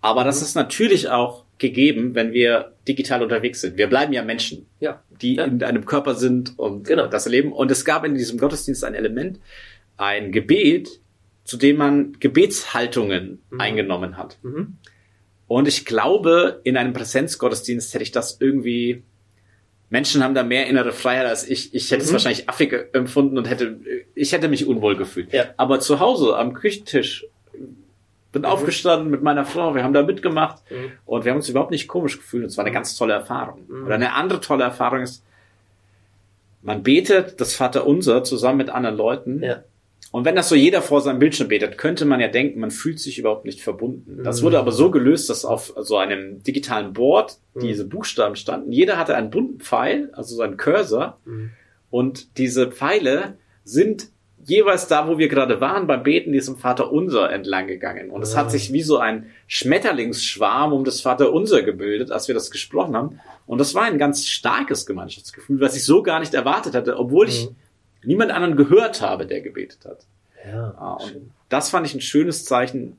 [0.01, 3.77] Aber das ist natürlich auch gegeben, wenn wir digital unterwegs sind.
[3.77, 5.03] Wir bleiben ja Menschen, ja.
[5.21, 5.45] die ja.
[5.45, 7.07] in einem Körper sind und genau.
[7.07, 7.53] das erleben.
[7.53, 9.41] Und es gab in diesem Gottesdienst ein Element,
[9.97, 11.01] ein Gebet,
[11.45, 13.61] zu dem man Gebetshaltungen mhm.
[13.61, 14.39] eingenommen hat.
[14.43, 14.77] Mhm.
[15.47, 19.05] Und ich glaube, in einem Präsenzgottesdienst hätte ich das irgendwie
[19.89, 21.73] Menschen haben da mehr innere Freiheit als ich.
[21.75, 22.07] Ich hätte mhm.
[22.07, 23.81] es wahrscheinlich affig empfunden und hätte,
[24.15, 25.33] ich hätte mich unwohl gefühlt.
[25.33, 25.47] Ja.
[25.57, 27.27] Aber zu Hause am Küchentisch
[28.37, 28.55] bin mhm.
[28.55, 30.93] aufgestanden mit meiner Frau, wir haben da mitgemacht mhm.
[31.07, 32.45] und wir haben uns überhaupt nicht komisch gefühlt.
[32.45, 33.65] Und es war eine ganz tolle Erfahrung.
[33.67, 33.87] Mhm.
[33.87, 35.25] Oder eine andere tolle Erfahrung ist,
[36.63, 39.43] man betet das Vaterunser zusammen mit anderen Leuten.
[39.43, 39.63] Ja.
[40.13, 43.01] Und wenn das so jeder vor seinem Bildschirm betet, könnte man ja denken, man fühlt
[43.01, 44.23] sich überhaupt nicht verbunden.
[44.23, 44.47] Das mhm.
[44.47, 47.61] wurde aber so gelöst, dass auf so einem digitalen Board mhm.
[47.61, 48.73] diese Buchstaben standen.
[48.73, 51.19] Jeder hatte einen bunten Pfeil, also so einen Cursor.
[51.25, 51.51] Mhm.
[51.91, 54.09] Und diese Pfeile sind
[54.49, 58.11] jeweils da, wo wir gerade waren, beim Beten diesem Vater Unser entlang gegangen.
[58.11, 62.35] Und es hat sich wie so ein Schmetterlingsschwarm um das Vater Unser gebildet, als wir
[62.35, 63.21] das gesprochen haben.
[63.47, 67.27] Und das war ein ganz starkes Gemeinschaftsgefühl, was ich so gar nicht erwartet hatte, obwohl
[67.27, 67.33] mhm.
[67.33, 67.49] ich
[68.05, 70.07] niemand anderen gehört habe, der gebetet hat.
[70.47, 72.97] Ja, ah, und das fand ich ein schönes Zeichen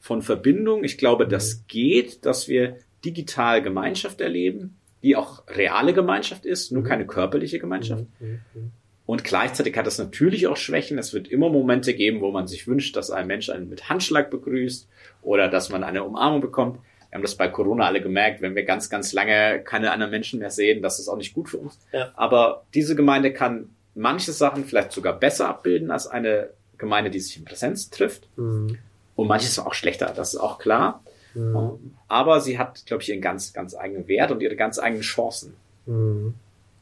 [0.00, 0.84] von Verbindung.
[0.84, 1.30] Ich glaube, mhm.
[1.30, 6.86] das geht, dass wir digital Gemeinschaft erleben, die auch reale Gemeinschaft ist, nur mhm.
[6.86, 8.04] keine körperliche Gemeinschaft.
[8.18, 8.72] Mhm.
[9.08, 10.98] Und gleichzeitig hat es natürlich auch Schwächen.
[10.98, 14.30] Es wird immer Momente geben, wo man sich wünscht, dass ein Mensch einen mit Handschlag
[14.30, 14.86] begrüßt
[15.22, 16.78] oder dass man eine Umarmung bekommt.
[17.08, 20.40] Wir haben das bei Corona alle gemerkt, wenn wir ganz, ganz lange keine anderen Menschen
[20.40, 21.78] mehr sehen, das ist auch nicht gut für uns.
[21.90, 22.12] Ja.
[22.16, 27.38] Aber diese Gemeinde kann manche Sachen vielleicht sogar besser abbilden als eine Gemeinde, die sich
[27.38, 28.28] in Präsenz trifft.
[28.36, 28.76] Mhm.
[29.16, 31.02] Und manches auch schlechter, das ist auch klar.
[31.32, 31.94] Mhm.
[32.08, 35.54] Aber sie hat, glaube ich, ihren ganz, ganz eigenen Wert und ihre ganz eigenen Chancen.
[35.86, 36.34] Mhm.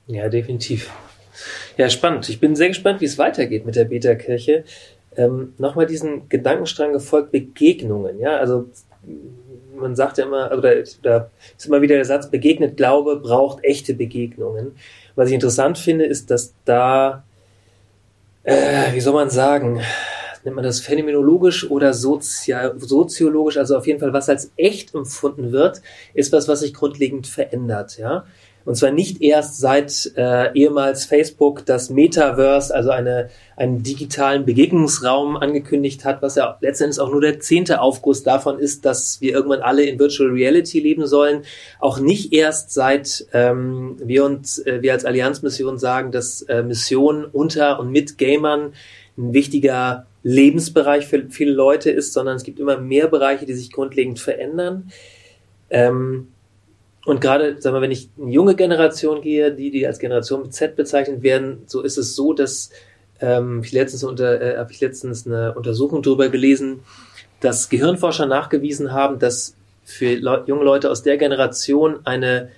[0.09, 0.91] Ja, definitiv.
[1.77, 2.29] Ja, spannend.
[2.29, 4.65] Ich bin sehr gespannt, wie es weitergeht mit der Beta-Kirche.
[5.17, 8.19] Ähm, Nochmal diesen Gedankenstrang gefolgt, Begegnungen.
[8.19, 8.67] Ja, also
[9.77, 13.95] man sagt ja immer, oder da ist immer wieder der Satz, begegnet Glaube braucht echte
[13.95, 14.77] Begegnungen.
[15.15, 17.25] Was ich interessant finde, ist, dass da,
[18.43, 19.81] äh, wie soll man sagen,
[20.45, 25.83] nennt man das phänomenologisch oder soziologisch, also auf jeden Fall, was als echt empfunden wird,
[26.15, 28.25] ist was, was sich grundlegend verändert, ja.
[28.67, 35.37] Und zwar nicht erst seit äh, ehemals Facebook das Metaverse, also eine, einen digitalen Begegnungsraum
[35.37, 39.63] angekündigt hat, was ja letztendlich auch nur der zehnte Aufguss davon ist, dass wir irgendwann
[39.63, 41.43] alle in Virtual Reality leben sollen.
[41.79, 47.25] Auch nicht erst seit ähm, wir uns, äh, wir als Allianzmission sagen, dass äh, Mission
[47.25, 48.73] unter und mit Gamern
[49.17, 53.71] ein wichtiger Lebensbereich für viele Leute ist, sondern es gibt immer mehr Bereiche, die sich
[53.71, 54.91] grundlegend verändern.
[55.71, 56.29] Ähm,
[57.07, 60.75] und gerade, sagen wir, wenn ich eine junge Generation gehe, die, die als Generation Z
[60.75, 62.71] bezeichnet werden, so ist es so, dass
[63.21, 66.81] ähm, ich letztens unter, äh, habe ich letztens eine Untersuchung darüber gelesen,
[67.39, 72.49] dass Gehirnforscher nachgewiesen haben, dass für Le junge Leute aus der Generation eine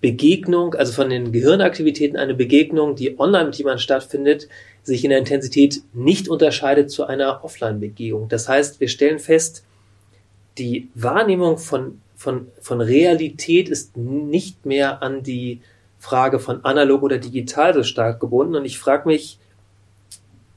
[0.00, 4.48] Begegnung, also von den Gehirnaktivitäten eine Begegnung, die online mit jemandem stattfindet,
[4.82, 8.28] sich in der Intensität nicht unterscheidet zu einer Offline-Begehung.
[8.28, 9.64] Das heißt, wir stellen fest,
[10.58, 15.62] die Wahrnehmung von von, von Realität ist nicht mehr an die
[16.00, 18.56] Frage von analog oder digital so stark gebunden.
[18.56, 19.38] Und ich frage mich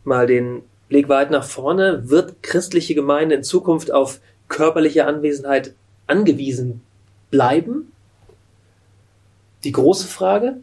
[0.04, 5.76] mal den Blick weit nach vorne, wird christliche Gemeinde in Zukunft auf körperliche Anwesenheit
[6.08, 6.82] angewiesen
[7.30, 7.92] bleiben?
[9.64, 10.58] Die große Frage?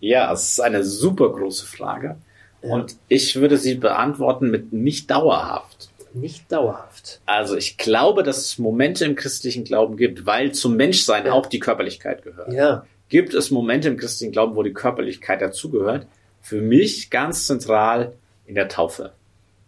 [0.00, 2.16] Ja, es ist eine super große Frage.
[2.62, 2.72] Ja.
[2.72, 7.20] Und ich würde sie beantworten mit nicht dauerhaft nicht dauerhaft.
[7.26, 11.32] Also ich glaube, dass es Momente im christlichen Glauben gibt, weil zum Menschsein ja.
[11.32, 12.52] auch die Körperlichkeit gehört.
[12.52, 12.86] Ja.
[13.08, 16.06] Gibt es Momente im christlichen Glauben, wo die Körperlichkeit dazugehört?
[16.40, 18.14] Für mich ganz zentral
[18.46, 19.12] in der Taufe.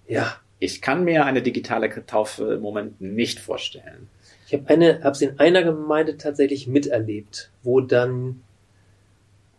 [0.06, 0.36] Ja.
[0.58, 4.08] Ich kann mir eine digitale Taufe im Moment nicht vorstellen.
[4.46, 8.42] Ich habe eine, habe sie in einer Gemeinde tatsächlich miterlebt, wo dann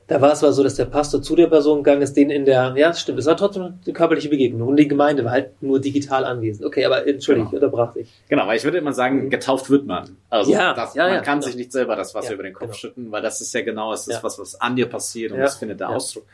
[0.07, 2.45] da war es zwar so, dass der Pastor zu der Person gegangen ist, den in
[2.45, 5.79] der, ja, stimmt, es war trotzdem eine körperliche Begegnung und die Gemeinde war halt nur
[5.79, 6.65] digital anwesend.
[6.65, 7.65] Okay, aber entschuldige, genau.
[7.65, 8.09] unterbrach ich.
[8.27, 9.29] Genau, weil ich würde immer sagen, mhm.
[9.29, 10.17] getauft wird man.
[10.29, 11.47] Also ja, das, ja, man ja, kann genau.
[11.47, 12.73] sich nicht selber das Wasser ja, über den Kopf genau.
[12.73, 15.57] schütten, weil das ist ja genau, es ist was, was an dir passiert und das
[15.57, 15.89] findet der.
[15.89, 16.25] Ausdruck.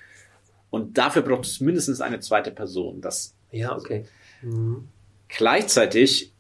[0.70, 3.02] Und dafür braucht es mindestens eine zweite Person.
[3.02, 4.06] Das Ja, okay.
[4.42, 4.88] Mhm.
[5.28, 6.34] gleichzeitig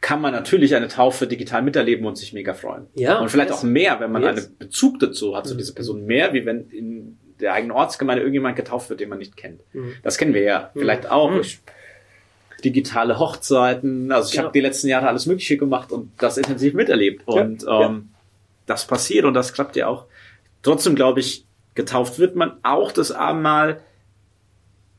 [0.00, 2.86] kann man natürlich eine Taufe digital miterleben und sich mega freuen.
[2.94, 3.18] Ja.
[3.18, 3.58] Und vielleicht yes.
[3.58, 4.46] auch mehr, wenn man Yes.
[4.46, 5.58] einen Bezug dazu hat zu Mhm.
[5.58, 6.06] dieser Person.
[6.06, 9.60] Mehr, wie wenn in der eigenen Ortsgemeinde irgendjemand getauft wird, den man nicht kennt.
[9.72, 9.94] Mhm.
[10.02, 10.80] Das kennen wir ja Mhm.
[10.80, 11.30] vielleicht auch.
[11.32, 11.40] Mhm.
[11.40, 11.60] Ich,
[12.64, 14.10] digitale Hochzeiten.
[14.10, 14.44] Also ich Genau.
[14.46, 17.22] habe die letzten Jahre alles Mögliche gemacht und das intensiv miterlebt.
[17.28, 17.42] Ja.
[17.42, 17.86] Und Ja.
[17.86, 18.08] ähm,
[18.66, 20.06] das passiert und das klappt ja auch.
[20.62, 23.80] Trotzdem glaube ich, getauft wird man auch das Abendmahl.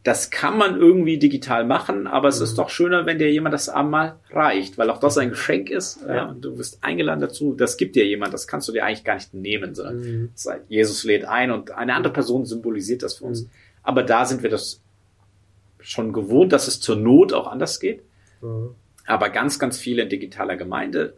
[0.09, 2.43] Das kann man irgendwie digital machen, aber es Mhm.
[2.45, 5.99] ist doch schöner, wenn dir jemand das Abendmahl reicht, weil auch das ein Geschenk ist.
[6.07, 6.25] Ja.
[6.29, 7.53] Und du wirst eingeladen dazu.
[7.53, 10.29] Das gibt dir jemand, das kannst du dir eigentlich gar nicht nehmen, sondern Mhm.
[10.67, 13.43] Jesus lädt ein und eine andere Person symbolisiert das für uns.
[13.43, 13.49] Mhm.
[13.83, 14.81] Aber da sind wir das
[15.79, 18.01] schon gewohnt, dass es zur Not auch anders geht.
[18.41, 18.69] Mhm.
[19.05, 21.13] Aber ganz, ganz viele in digitaler Gemeinde,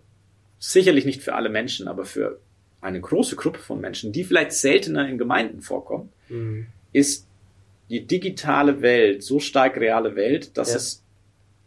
[0.60, 2.40] sicherlich nicht für alle Menschen, aber für
[2.82, 6.68] eine große Gruppe von Menschen, die vielleicht seltener in Gemeinden vorkommen, Mhm.
[6.92, 7.26] ist
[7.92, 10.78] die digitale Welt so stark reale Welt, dass Ja.
[10.78, 11.04] es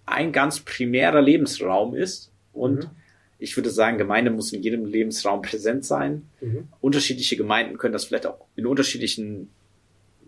[0.07, 2.31] ein ganz primärer Lebensraum ist.
[2.53, 2.91] Und Mhm.
[3.39, 6.29] ich würde sagen, Gemeinde muss in jedem Lebensraum präsent sein.
[6.41, 6.69] Mhm.
[6.81, 9.51] Unterschiedliche Gemeinden können das vielleicht auch in unterschiedlichen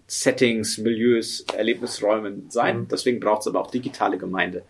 [0.06, 2.80] Settings, Milieus, Erlebnisräumen sein.
[2.80, 2.88] Mhm.
[2.88, 4.62] Deswegen braucht es aber auch digitale Gemeinde.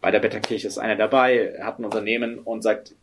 [0.00, 2.94] Bei der Betterkirche ist einer dabei, hat ein Unternehmen und sagt,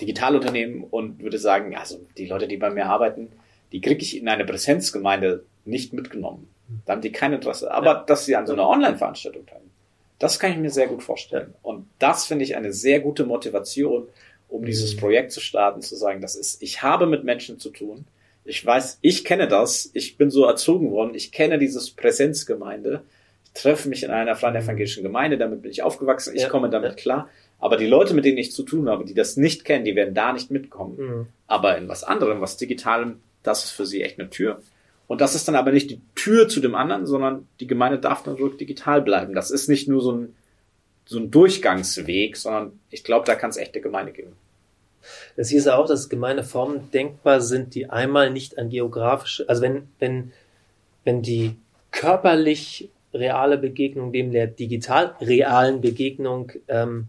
[0.00, 3.28] Digitalunternehmen und würde sagen, also die Leute, die bei mir arbeiten,
[3.72, 6.48] die kriege ich in eine Präsenzgemeinde nicht mitgenommen.
[6.86, 7.70] Da haben die kein Interesse.
[7.72, 8.04] Aber Ja.
[8.06, 9.70] dass sie an so einer Online-Veranstaltung teilnehmen,
[10.18, 11.54] das kann ich mir sehr gut vorstellen.
[11.62, 14.06] Und das finde ich eine sehr gute Motivation,
[14.48, 15.00] um dieses Mhm.
[15.00, 18.04] Projekt zu starten, zu sagen, das ist, ich habe mit Menschen zu tun.
[18.44, 19.90] Ich weiß, ich kenne das.
[19.94, 21.14] Ich bin so erzogen worden.
[21.14, 23.02] Ich kenne dieses Präsenzgemeinde.
[23.44, 25.38] Ich treffe mich in einer freien evangelischen Gemeinde.
[25.38, 26.34] Damit bin ich aufgewachsen.
[26.34, 26.96] Ich Ja, komme damit ja.
[26.96, 27.28] klar.
[27.62, 30.14] Aber die Leute, mit denen ich zu tun habe, die das nicht kennen, die werden
[30.14, 30.96] da nicht mitkommen.
[30.98, 31.26] Mhm.
[31.46, 34.60] Aber in was anderem, was Digitalem, das ist für sie echt eine Tür.
[35.06, 38.24] Und das ist dann aber nicht die Tür zu dem anderen, sondern die Gemeinde darf
[38.24, 39.32] dann ruhig digital bleiben.
[39.32, 40.34] Das ist nicht nur so ein,
[41.04, 44.32] so ein Durchgangsweg, sondern ich glaube, da kann es echte Gemeinde geben.
[45.36, 49.86] Das hieß ja auch, dass Gemeindeformen denkbar sind, die einmal nicht an geografische, also wenn,
[50.00, 50.32] wenn,
[51.04, 51.54] wenn die
[51.92, 57.06] körperlich reale Begegnung dem der digital realen Begegnung ähm,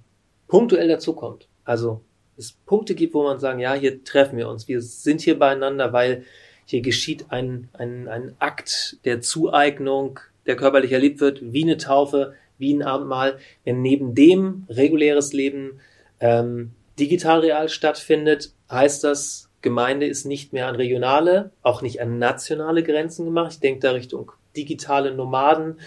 [0.54, 1.48] punktuell dazukommt.
[1.64, 2.02] Also
[2.38, 5.94] es Punkte gibt, wo man sagen, ja, hier treffen wir uns, wir sind hier beieinander,
[5.94, 6.26] weil
[6.66, 12.36] hier geschieht ein, ein, ein Akt der Zueignung, der körperlich erlebt wird, wie eine Taufe,
[12.60, 13.40] wie ein Abendmahl.
[13.64, 15.80] Wenn neben dem reguläres Leben
[16.20, 22.20] ähm, digital real stattfindet, heißt das, Gemeinde ist nicht mehr an regionale, auch nicht an
[22.20, 23.54] nationale Grenzen gemacht.
[23.54, 25.80] Ich denke da Richtung digitale Nomaden,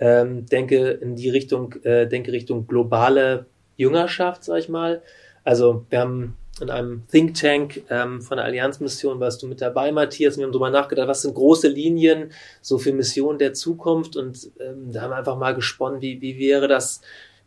[0.00, 3.44] ähm, denke in die Richtung, äh, denke Richtung globale
[3.76, 5.02] Jüngerschaft, sag ich mal.
[5.44, 9.92] Also wir haben in einem Think Tank ähm, von der Allianzmission warst du mit dabei,
[9.92, 10.38] Matthias.
[10.38, 14.92] Wir haben darüber nachgedacht, was sind große Linien so für Missionen der Zukunft und ähm,
[14.92, 17.02] da haben wir einfach mal gesponnen, wie, wie wäre das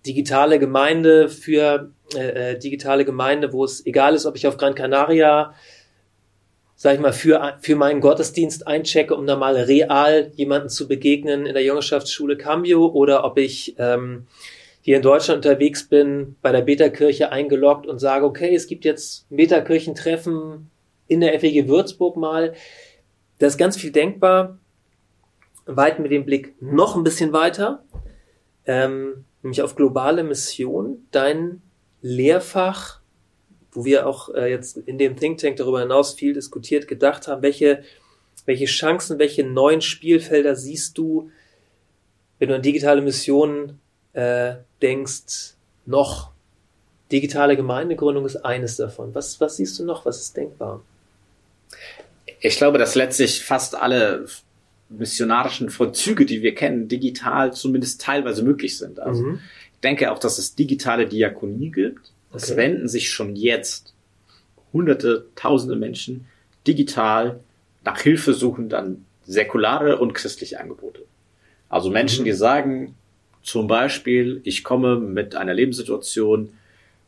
[0.05, 4.75] digitale Gemeinde für äh, äh digitale Gemeinde, wo es egal ist, ob ich auf Gran
[4.75, 5.53] Canaria
[6.81, 11.45] sag ich mal, für, für meinen Gottesdienst einchecke, um da mal real jemanden zu begegnen
[11.45, 14.27] in der Jüngerschaftsschule Cambio oder ob ich ähm,
[14.89, 19.27] hier in Deutschland unterwegs bin, bei der Beta-Kirche eingeloggt und sage, okay, es gibt jetzt
[19.29, 20.71] Beta-Kirchentreffen
[21.05, 22.55] in der FEG Würzburg mal.
[23.37, 24.57] Da ist ganz viel denkbar.
[25.67, 27.83] Weiten wir den Blick noch ein bisschen weiter,
[28.65, 31.05] ähm, nämlich auf globale Mission.
[31.11, 31.61] Dein
[32.01, 32.99] Lehrfach,
[33.71, 37.43] wo wir auch äh, jetzt in dem Think Tank darüber hinaus viel diskutiert, gedacht haben,
[37.43, 37.83] welche,
[38.45, 41.29] welche Chancen, welche neuen Spielfelder siehst du,
[42.39, 43.79] wenn du an digitale Missionen
[44.13, 45.53] äh, denkst,
[45.85, 46.31] noch
[47.11, 49.13] digitale Gemeindegründung ist eines davon.
[49.15, 50.05] Was, was siehst du noch?
[50.05, 50.81] Was ist denkbar?
[52.41, 54.25] Ich glaube, dass letztlich fast alle
[54.89, 58.99] missionarischen Vollzüge, die wir kennen, digital zumindest teilweise möglich sind.
[58.99, 59.39] Also mhm.
[59.73, 62.11] ich denke auch, dass es digitale Diakonie gibt.
[62.33, 62.57] Es okay.
[62.57, 63.93] wenden sich schon jetzt
[64.73, 66.27] hunderte, tausende Menschen
[66.67, 67.39] digital
[67.83, 71.05] nach Hilfe suchen dann säkulare und christliche Angebote.
[71.69, 72.25] Also Menschen, mhm.
[72.25, 72.95] die sagen,
[73.43, 76.53] zum Beispiel, ich komme mit einer Lebenssituation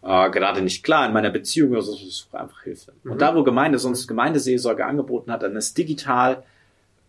[0.03, 2.93] äh, gerade nicht klar in meiner Beziehung oder so, ich suche einfach Hilfe.
[3.03, 3.11] Mhm.
[3.11, 6.43] Und da, wo Gemeinde sonst Gemeindeseelsorge angeboten hat, dann ist digital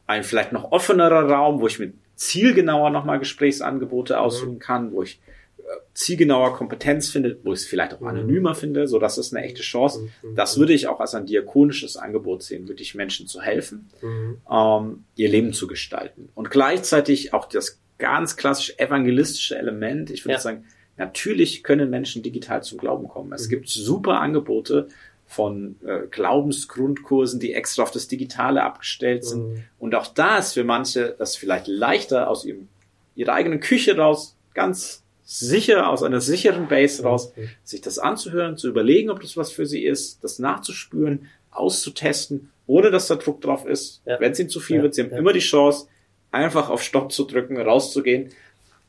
[0.07, 4.59] ein vielleicht noch offenerer Raum, wo ich mit zielgenauer nochmal Gesprächsangebote aussuchen mhm.
[4.59, 5.21] kann, wo ich
[5.59, 5.63] äh,
[5.95, 8.09] zielgenauer Kompetenz finde, wo ich es vielleicht auch mhm.
[8.09, 10.09] anonymer finde, so dass es eine echte Chance.
[10.23, 10.35] Mhm.
[10.35, 14.39] Das würde ich auch als ein diakonisches Angebot sehen, würde ich Menschen zu helfen, mhm.
[14.51, 20.11] ähm, ihr Leben zu gestalten und gleichzeitig auch das ganz klassisch evangelistische Element.
[20.11, 20.41] Ich würde ja.
[20.41, 20.65] sagen,
[20.97, 23.33] natürlich können Menschen digital zum Glauben kommen.
[23.33, 23.51] Es mhm.
[23.51, 24.89] gibt super Angebote
[25.27, 29.49] von äh, Glaubensgrundkursen, die extra auf das Digitale abgestellt sind.
[29.49, 29.65] Mhm.
[29.79, 32.69] Und auch da ist für manche das vielleicht leichter aus ihrem,
[33.15, 37.49] ihrer eigenen Küche raus, ganz sicher, aus einer sicheren Base raus, mhm.
[37.65, 42.91] sich das anzuhören, zu überlegen, ob das was für sie ist, das nachzuspüren, auszutesten, ohne
[42.91, 44.03] dass da Druck drauf ist.
[44.05, 44.21] Ja.
[44.21, 44.83] Wenn es ihnen zu viel ja.
[44.83, 45.19] wird, sie haben ja.
[45.19, 45.87] immer die Chance,
[46.33, 48.31] einfach auf Stopp zu drücken, rauszugehen.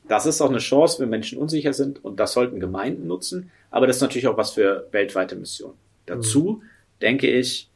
[0.08, 3.50] Das ist auch eine Chance, wenn Menschen unsicher sind und das sollten Gemeinden nutzen.
[3.70, 5.74] Aber das ist natürlich auch was für weltweite Missionen.
[6.06, 6.68] Dazu mhm.
[7.00, 7.68] denke ich,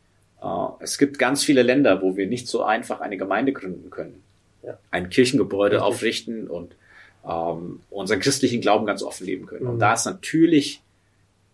[0.43, 4.23] äh, es gibt ganz viele Länder, wo wir nicht so einfach eine Gemeinde gründen können.
[4.63, 4.79] Ja.
[4.91, 5.95] Ein Kirchengebäude Richtig.
[5.95, 6.75] aufrichten und
[7.27, 9.65] ähm, unseren christlichen Glauben ganz offen leben können.
[9.65, 9.71] Mhm.
[9.71, 10.83] Und da ist natürlich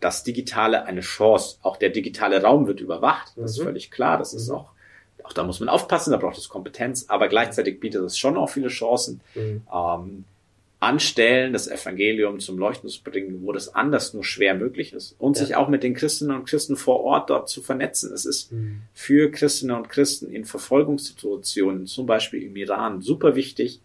[0.00, 1.58] das Digitale eine Chance.
[1.62, 3.28] Auch der digitale Raum wird überwacht.
[3.28, 3.44] Das mhm.
[3.44, 4.18] ist völlig klar.
[4.18, 4.56] Das ist mhm.
[4.56, 4.73] auch
[5.24, 8.50] auch da muss man aufpassen, da braucht es Kompetenz, aber gleichzeitig bietet es schon auch
[8.50, 9.20] viele Chancen.
[9.34, 9.62] Mhm.
[9.72, 10.24] Ähm,
[10.84, 15.16] anstellen, das Evangelium zum Leuchten zu bringen, wo das anders nur schwer möglich ist.
[15.18, 15.44] Und ja.
[15.44, 18.12] sich auch mit den Christinnen und Christen vor Ort dort zu vernetzen.
[18.12, 18.82] Es ist mhm.
[18.92, 23.80] für Christinnen und Christen in Verfolgungssituationen, zum Beispiel im Iran, super wichtig,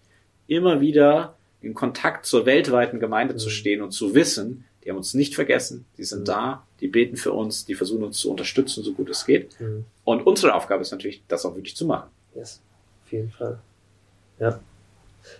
[0.48, 3.40] immer wieder in Kontakt zur weltweiten Gemeinde mhm.
[3.40, 6.26] zu stehen und zu wissen, die haben uns nicht vergessen, die sind mhm.
[6.26, 9.56] da, die beten für uns, die versuchen uns zu unterstützen, so gut es geht.
[9.60, 9.86] Mhm.
[10.04, 12.10] Und unsere Aufgabe ist natürlich, das auch wirklich zu machen.
[12.34, 12.60] Yes,
[13.06, 13.60] auf jeden Fall.
[14.40, 14.60] Ja.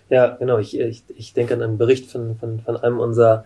[0.08, 0.58] Ja, genau.
[0.58, 3.44] Ich, ich, ich denke an einen Bericht von, von, von einem unserer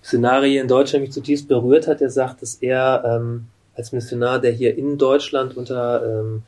[0.00, 4.52] Missionare in Deutschland, mich zutiefst berührt hat, der sagt, dass er ähm, als Missionar, der
[4.52, 6.44] hier in Deutschland unter ähm,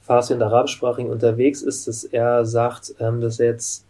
[0.00, 3.84] Farsi und Arabischsprachigen unterwegs ist, dass er sagt, ähm, dass er jetzt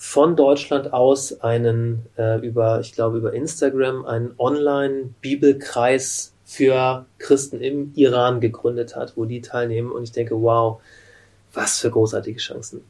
[0.00, 7.90] von Deutschland aus einen äh, über, ich glaube über Instagram, einen Online-Bibelkreis für Christen im
[7.96, 9.90] Iran gegründet hat, wo die teilnehmen.
[9.90, 10.80] Und ich denke, wow,
[11.52, 12.82] was für großartige Chancen.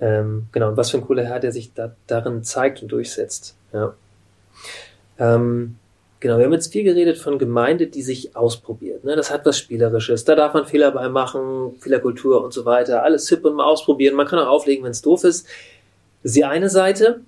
[0.00, 3.54] Ähm, genau, und was für ein cooler Herr, der sich da, darin zeigt und durchsetzt.
[3.74, 3.94] Ja.
[5.18, 5.76] Ähm,
[6.20, 9.04] genau, wir haben jetzt viel geredet von Gemeinde, die sich ausprobiert.
[9.04, 9.14] Ne?
[9.14, 10.24] Das hat was Spielerisches.
[10.24, 13.02] Da darf man Fehler bei machen, Fehlerkultur und so weiter.
[13.02, 14.16] Alles hip und mal ausprobieren.
[14.16, 15.46] Man kann auch auflegen, wenn es doof ist.
[16.26, 17.20] Das ist die eine Seite.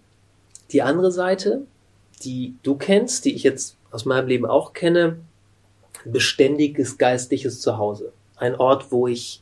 [0.73, 1.63] Die andere Seite,
[2.25, 5.21] die du kennst, die ich jetzt aus meinem Leben auch kenne,
[6.05, 8.11] beständiges geistliches Zuhause.
[8.35, 9.41] Ein Ort, wo ich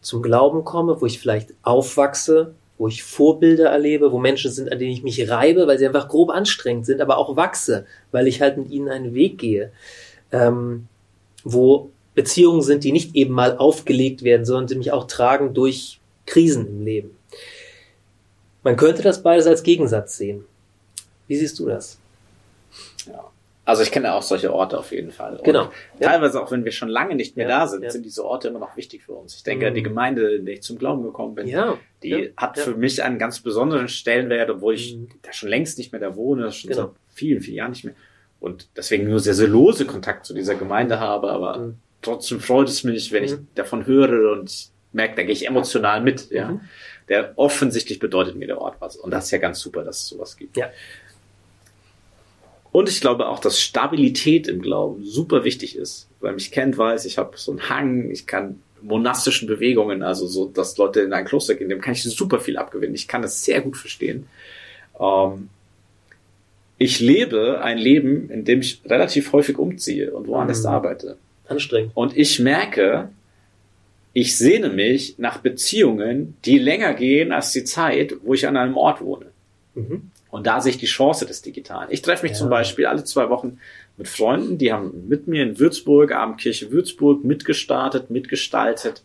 [0.00, 4.80] zum Glauben komme, wo ich vielleicht aufwachse, wo ich Vorbilder erlebe, wo Menschen sind, an
[4.80, 8.40] denen ich mich reibe, weil sie einfach grob anstrengend sind, aber auch wachse, weil ich
[8.40, 9.70] halt mit ihnen einen Weg gehe.
[10.32, 10.88] Ähm,
[11.44, 16.00] wo Beziehungen sind, die nicht eben mal aufgelegt werden, sondern die mich auch tragen durch
[16.26, 17.17] Krisen im Leben.
[18.62, 20.44] Man könnte das beides als Gegensatz sehen.
[21.26, 21.98] Wie siehst du das?
[23.06, 23.24] Ja.
[23.64, 25.36] Also ich kenne auch solche Orte auf jeden Fall.
[25.36, 25.70] Und genau.
[26.00, 26.08] Ja.
[26.08, 27.90] Teilweise auch wenn wir schon lange nicht mehr ja, da sind, ja.
[27.90, 29.34] sind diese Orte immer noch wichtig für uns.
[29.34, 29.74] Ich denke, mhm.
[29.74, 31.52] die Gemeinde, in der ich zum Glauben gekommen bin,
[32.02, 35.08] die hat für mich einen ganz besonderen Stellenwert, obwohl ich mhm.
[35.20, 37.94] da schon längst nicht mehr da wohne, schon seit vielen, vielen Jahren nicht mehr.
[38.40, 41.74] und deswegen nur sehr, sehr lose Kontakt zu dieser Gemeinde habe, aber mhm.
[42.00, 43.48] trotzdem freut es mich, wenn ich mhm.
[43.54, 46.52] davon höre und merke, da gehe ich emotional mit, ja.
[46.52, 46.60] Mhm.
[47.08, 48.96] Der offensichtlich bedeutet mir der Ort was.
[48.96, 50.58] Und das ist ja ganz super, dass es sowas gibt.
[50.58, 50.70] Ja.
[52.70, 56.08] Und ich glaube auch, dass Stabilität im Glauben super wichtig ist.
[56.20, 60.46] Wer mich kennt, weiß, ich habe so einen Hang, ich kann monastischen Bewegungen, also so,
[60.46, 62.94] dass Leute in ein Kloster gehen, dem kann ich super viel abgewinnen.
[62.94, 64.26] Ich kann das sehr gut verstehen.
[65.00, 65.48] Ähm,
[66.76, 70.68] ich lebe ein Leben, in dem ich relativ häufig umziehe und woanders mhm.
[70.68, 71.16] arbeite.
[71.48, 71.92] Anstrengend.
[71.94, 73.08] Und ich merke,
[74.20, 78.76] ich sehne mich nach Beziehungen, die länger gehen als die Zeit, wo ich an einem
[78.76, 79.26] Ort wohne.
[79.76, 80.10] Mhm.
[80.30, 81.86] Und da sehe ich die Chance des Digitalen.
[81.92, 82.38] Ich treffe mich ja.
[82.38, 83.60] zum Beispiel alle zwei Wochen
[83.96, 89.04] mit Freunden, die haben mit mir in Würzburg, Abendkirche Würzburg, mitgestartet, mitgestaltet.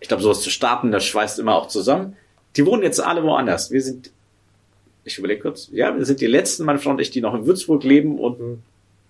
[0.00, 2.16] Ich glaube, sowas zu starten, das schweißt immer auch zusammen.
[2.56, 3.70] Die wohnen jetzt alle woanders.
[3.70, 4.10] Wir sind,
[5.04, 7.46] ich überlege kurz, ja, wir sind die letzten, meine Frau und ich, die noch in
[7.46, 8.58] Würzburg leben und mhm.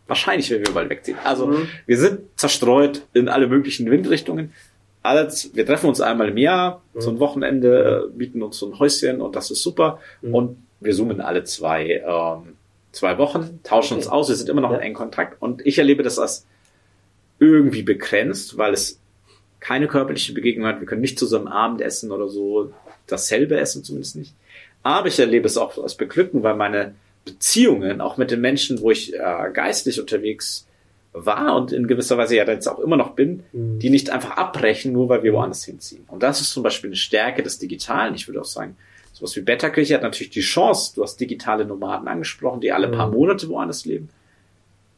[0.09, 1.17] wahrscheinlich werden wir bald wegziehen.
[1.25, 1.69] Also, mhm.
[1.87, 4.53] wir sind zerstreut in alle möglichen Windrichtungen.
[5.03, 7.01] Alles, wir treffen uns einmal im Jahr, mhm.
[7.01, 9.99] so ein Wochenende, äh, bieten uns so ein Häuschen und das ist super.
[10.21, 10.35] Mhm.
[10.35, 12.57] Und wir zoomen alle zwei, ähm,
[12.93, 14.05] zwei Wochen, tauschen okay.
[14.05, 14.77] uns aus, wir sind immer noch ja.
[14.77, 16.47] in engen Kontakt und ich erlebe das als
[17.39, 19.01] irgendwie begrenzt, weil es
[19.61, 20.81] keine körperliche Begegnung hat.
[20.81, 22.73] Wir können nicht zusammen Abend essen oder so,
[23.07, 24.35] dasselbe essen zumindest nicht.
[24.83, 26.95] Aber ich erlebe es auch als beglückend, weil meine
[27.25, 30.67] Beziehungen, auch mit den Menschen, wo ich äh, geistlich unterwegs
[31.13, 33.79] war und in gewisser Weise ja jetzt auch immer noch bin, mhm.
[33.79, 36.05] die nicht einfach abbrechen, nur weil wir woanders hinziehen.
[36.09, 38.15] Und das ist zum Beispiel eine Stärke des Digitalen.
[38.15, 38.77] Ich würde auch sagen,
[39.21, 42.93] Sowas wie Betterkirche hat natürlich die Chance, du hast digitale Nomaden angesprochen, die alle mhm.
[42.93, 44.09] paar Monate woanders leben.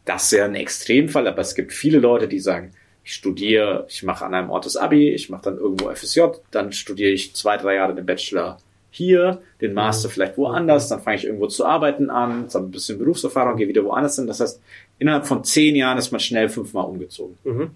[0.04, 2.70] Das ist ja ein Extremfall, aber es gibt viele Leute, die sagen,
[3.04, 6.20] ich studiere, ich mache an einem Ort das Abi, ich mache dann irgendwo FSJ,
[6.52, 8.58] dann studiere ich zwei, drei Jahre den Bachelor
[8.92, 10.12] hier, den Master mhm.
[10.12, 13.84] vielleicht woanders, dann fange ich irgendwo zu arbeiten an, dann ein bisschen Berufserfahrung, gehe wieder
[13.84, 14.28] woanders hin.
[14.28, 14.60] Das heißt,
[15.00, 17.36] innerhalb von zehn Jahren ist man schnell fünfmal umgezogen.
[17.42, 17.70] Mhm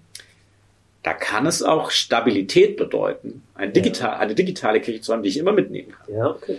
[1.07, 4.17] da kann es auch Stabilität bedeuten, eine, digital, ja.
[4.17, 6.13] eine digitale Kirche zu haben, die ich immer mitnehmen kann.
[6.13, 6.57] Ja, okay.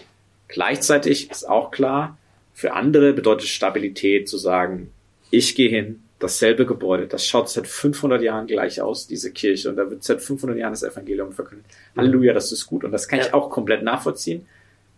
[0.48, 2.16] Gleichzeitig ist auch klar,
[2.54, 4.90] für andere bedeutet Stabilität zu sagen,
[5.30, 9.76] ich gehe hin, dasselbe Gebäude, das schaut seit 500 Jahren gleich aus, diese Kirche, und
[9.76, 11.66] da wird seit 500 Jahren das Evangelium verkündet.
[11.96, 13.26] Halleluja, das ist gut, und das kann ja.
[13.26, 14.46] ich auch komplett nachvollziehen.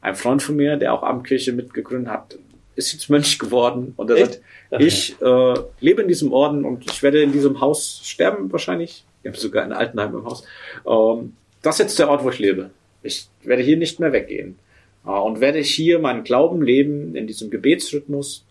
[0.00, 2.38] Ein Freund von mir, der auch Abendkirche mitgegründet hat,
[2.74, 4.40] ist jetzt Mönch geworden, und er sagt,
[4.70, 4.84] okay.
[4.84, 9.28] ich äh, lebe in diesem Orden und ich werde in diesem Haus sterben wahrscheinlich, ich
[9.28, 10.44] habe sogar ein Altenheim im Haus.
[10.86, 12.70] Ähm, das ist jetzt der Ort, wo ich lebe.
[13.02, 14.56] Ich werde hier nicht mehr weggehen.
[15.04, 18.46] Äh, und werde ich hier meinen Glauben leben in diesem Gebetsrhythmus.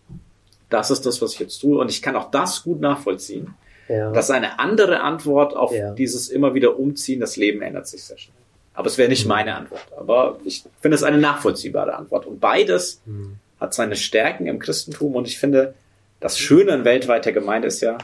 [0.70, 1.78] Das ist das, was ich jetzt tue.
[1.78, 3.54] Und ich kann auch das gut nachvollziehen.
[3.88, 4.12] Ja.
[4.12, 5.92] Das ist eine andere Antwort auf ja.
[5.92, 7.20] dieses immer wieder Umziehen.
[7.20, 8.36] Das Leben ändert sich sehr schnell.
[8.72, 9.30] Aber es wäre nicht mhm.
[9.30, 9.86] meine Antwort.
[9.98, 12.24] Aber ich finde es eine nachvollziehbare Antwort.
[12.26, 13.36] Und beides mhm.
[13.58, 15.16] hat seine Stärken im Christentum.
[15.16, 15.74] Und ich finde,
[16.20, 17.98] das Schöne an weltweiter Gemeinde ist ja,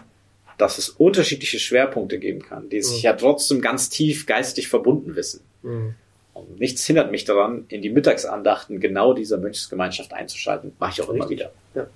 [0.59, 3.07] dass es unterschiedliche Schwerpunkte geben kann, die sich mhm.
[3.07, 5.41] ja trotzdem ganz tief geistig verbunden wissen.
[5.63, 5.95] Mhm.
[6.35, 10.73] Und nichts hindert mich daran, in die Mittagsandachten genau dieser Mönchsgemeinschaft einzuschalten.
[10.79, 11.21] Mache ich auch Richtig.
[11.21, 11.53] immer wieder.
[11.75, 11.87] Ja.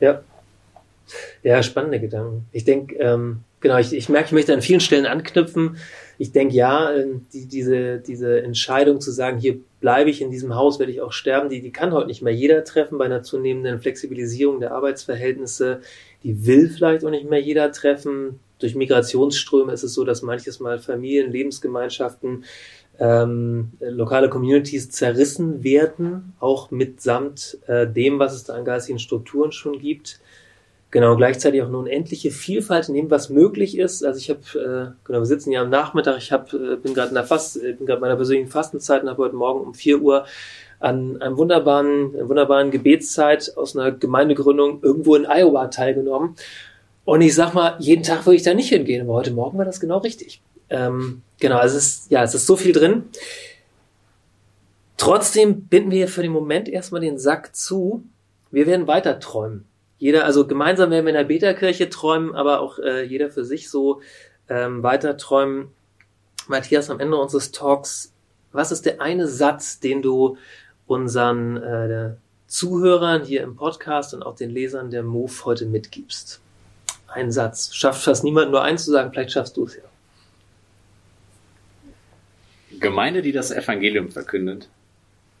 [0.00, 0.22] Ja.
[1.42, 2.46] Ja, spannende Gedanken.
[2.52, 5.78] Ich denke, ähm, genau, ich, ich merke, ich möchte an vielen Stellen anknüpfen.
[6.18, 10.54] Ich denke, ja, ähm, die, diese, diese Entscheidung zu sagen, hier bleibe ich in diesem
[10.54, 13.22] Haus, werde ich auch sterben, die, die kann heute nicht mehr jeder treffen bei einer
[13.22, 15.80] zunehmenden Flexibilisierung der Arbeitsverhältnisse
[16.22, 18.40] die will vielleicht auch nicht mehr jeder treffen.
[18.58, 22.44] Durch Migrationsströme ist es so, dass manches Mal Familien, Lebensgemeinschaften,
[22.98, 29.52] ähm, lokale Communities zerrissen werden, auch mitsamt äh, dem, was es da an geistigen Strukturen
[29.52, 30.20] schon gibt.
[30.90, 34.04] Genau, gleichzeitig auch eine unendliche Vielfalt in dem, was möglich ist.
[34.04, 37.10] Also ich habe, äh, genau, wir sitzen ja am Nachmittag, ich hab, äh, bin gerade
[37.10, 40.00] in der Fast, äh, bin gerade meiner persönlichen Fastenzeit und habe heute Morgen um vier
[40.00, 40.24] Uhr
[40.80, 46.36] an einem wunderbaren, einer wunderbaren Gebetszeit aus einer Gemeindegründung irgendwo in Iowa teilgenommen.
[47.04, 49.64] Und ich sag mal, jeden Tag würde ich da nicht hingehen, aber heute Morgen war
[49.64, 50.40] das genau richtig.
[50.70, 53.04] Ähm, genau, es ist, ja, es ist so viel drin.
[54.96, 58.04] Trotzdem binden wir für den Moment erstmal den Sack zu.
[58.50, 59.64] Wir werden weiter träumen.
[59.98, 63.68] Jeder, also gemeinsam werden wir in der Beta-Kirche träumen, aber auch äh, jeder für sich
[63.70, 64.00] so
[64.48, 65.68] ähm, weiter träumen.
[66.46, 68.12] Matthias, am Ende unseres Talks,
[68.52, 70.38] was ist der eine Satz, den du
[70.86, 72.14] unseren äh,
[72.46, 76.40] Zuhörern hier im Podcast und auch den Lesern der MOVE heute mitgibst?
[77.08, 77.74] Ein Satz.
[77.74, 79.82] Schafft fast niemand nur eins zu sagen, vielleicht schaffst du es ja.
[82.80, 84.68] Gemeinde, die das Evangelium verkündet,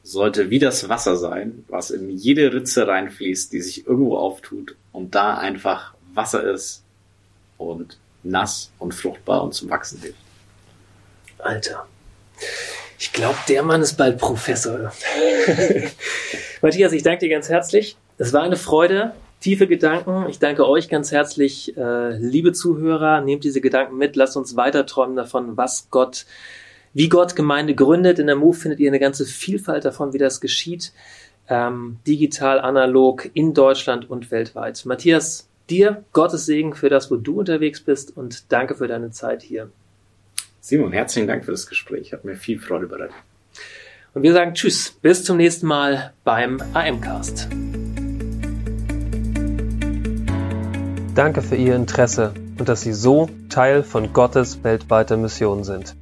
[0.02, 5.14] sollte wie das Wasser sein, was in jede Ritze reinfließt, die sich irgendwo auftut und
[5.14, 6.82] da einfach Wasser ist
[7.58, 10.18] und nass und fruchtbar und zum Wachsen hilft.
[11.38, 11.86] Alter.
[12.98, 14.92] Ich glaube, der Mann ist bald Professor.
[16.62, 17.96] Matthias, ich danke dir ganz herzlich.
[18.18, 19.14] Es war eine Freude.
[19.40, 20.26] tiefe Gedanken.
[20.28, 23.20] Ich danke euch ganz herzlich, äh, liebe Zuhörer.
[23.20, 26.26] Nehmt diese Gedanken mit, lasst uns weiter träumen davon, was Gott,
[26.94, 28.18] wie Gott Gemeinde gründet.
[28.18, 30.92] In der Move findet ihr eine ganze Vielfalt davon, wie das geschieht.
[31.48, 34.84] Ähm, digital, analog, in Deutschland und weltweit.
[34.84, 39.42] Matthias, dir Gottes Segen für das, wo du unterwegs bist und danke für deine Zeit
[39.42, 39.70] hier.
[40.60, 42.12] Simon, herzlichen Dank für das Gespräch.
[42.12, 43.14] Hat mir viel Freude bereitet.
[44.14, 47.48] Und wir sagen Tschüss, bis zum nächsten Mal beim AMcast.
[51.14, 55.96] Danke für Ihr Interesse und dass Sie so Teil von Gottes weltweiter Mission sind.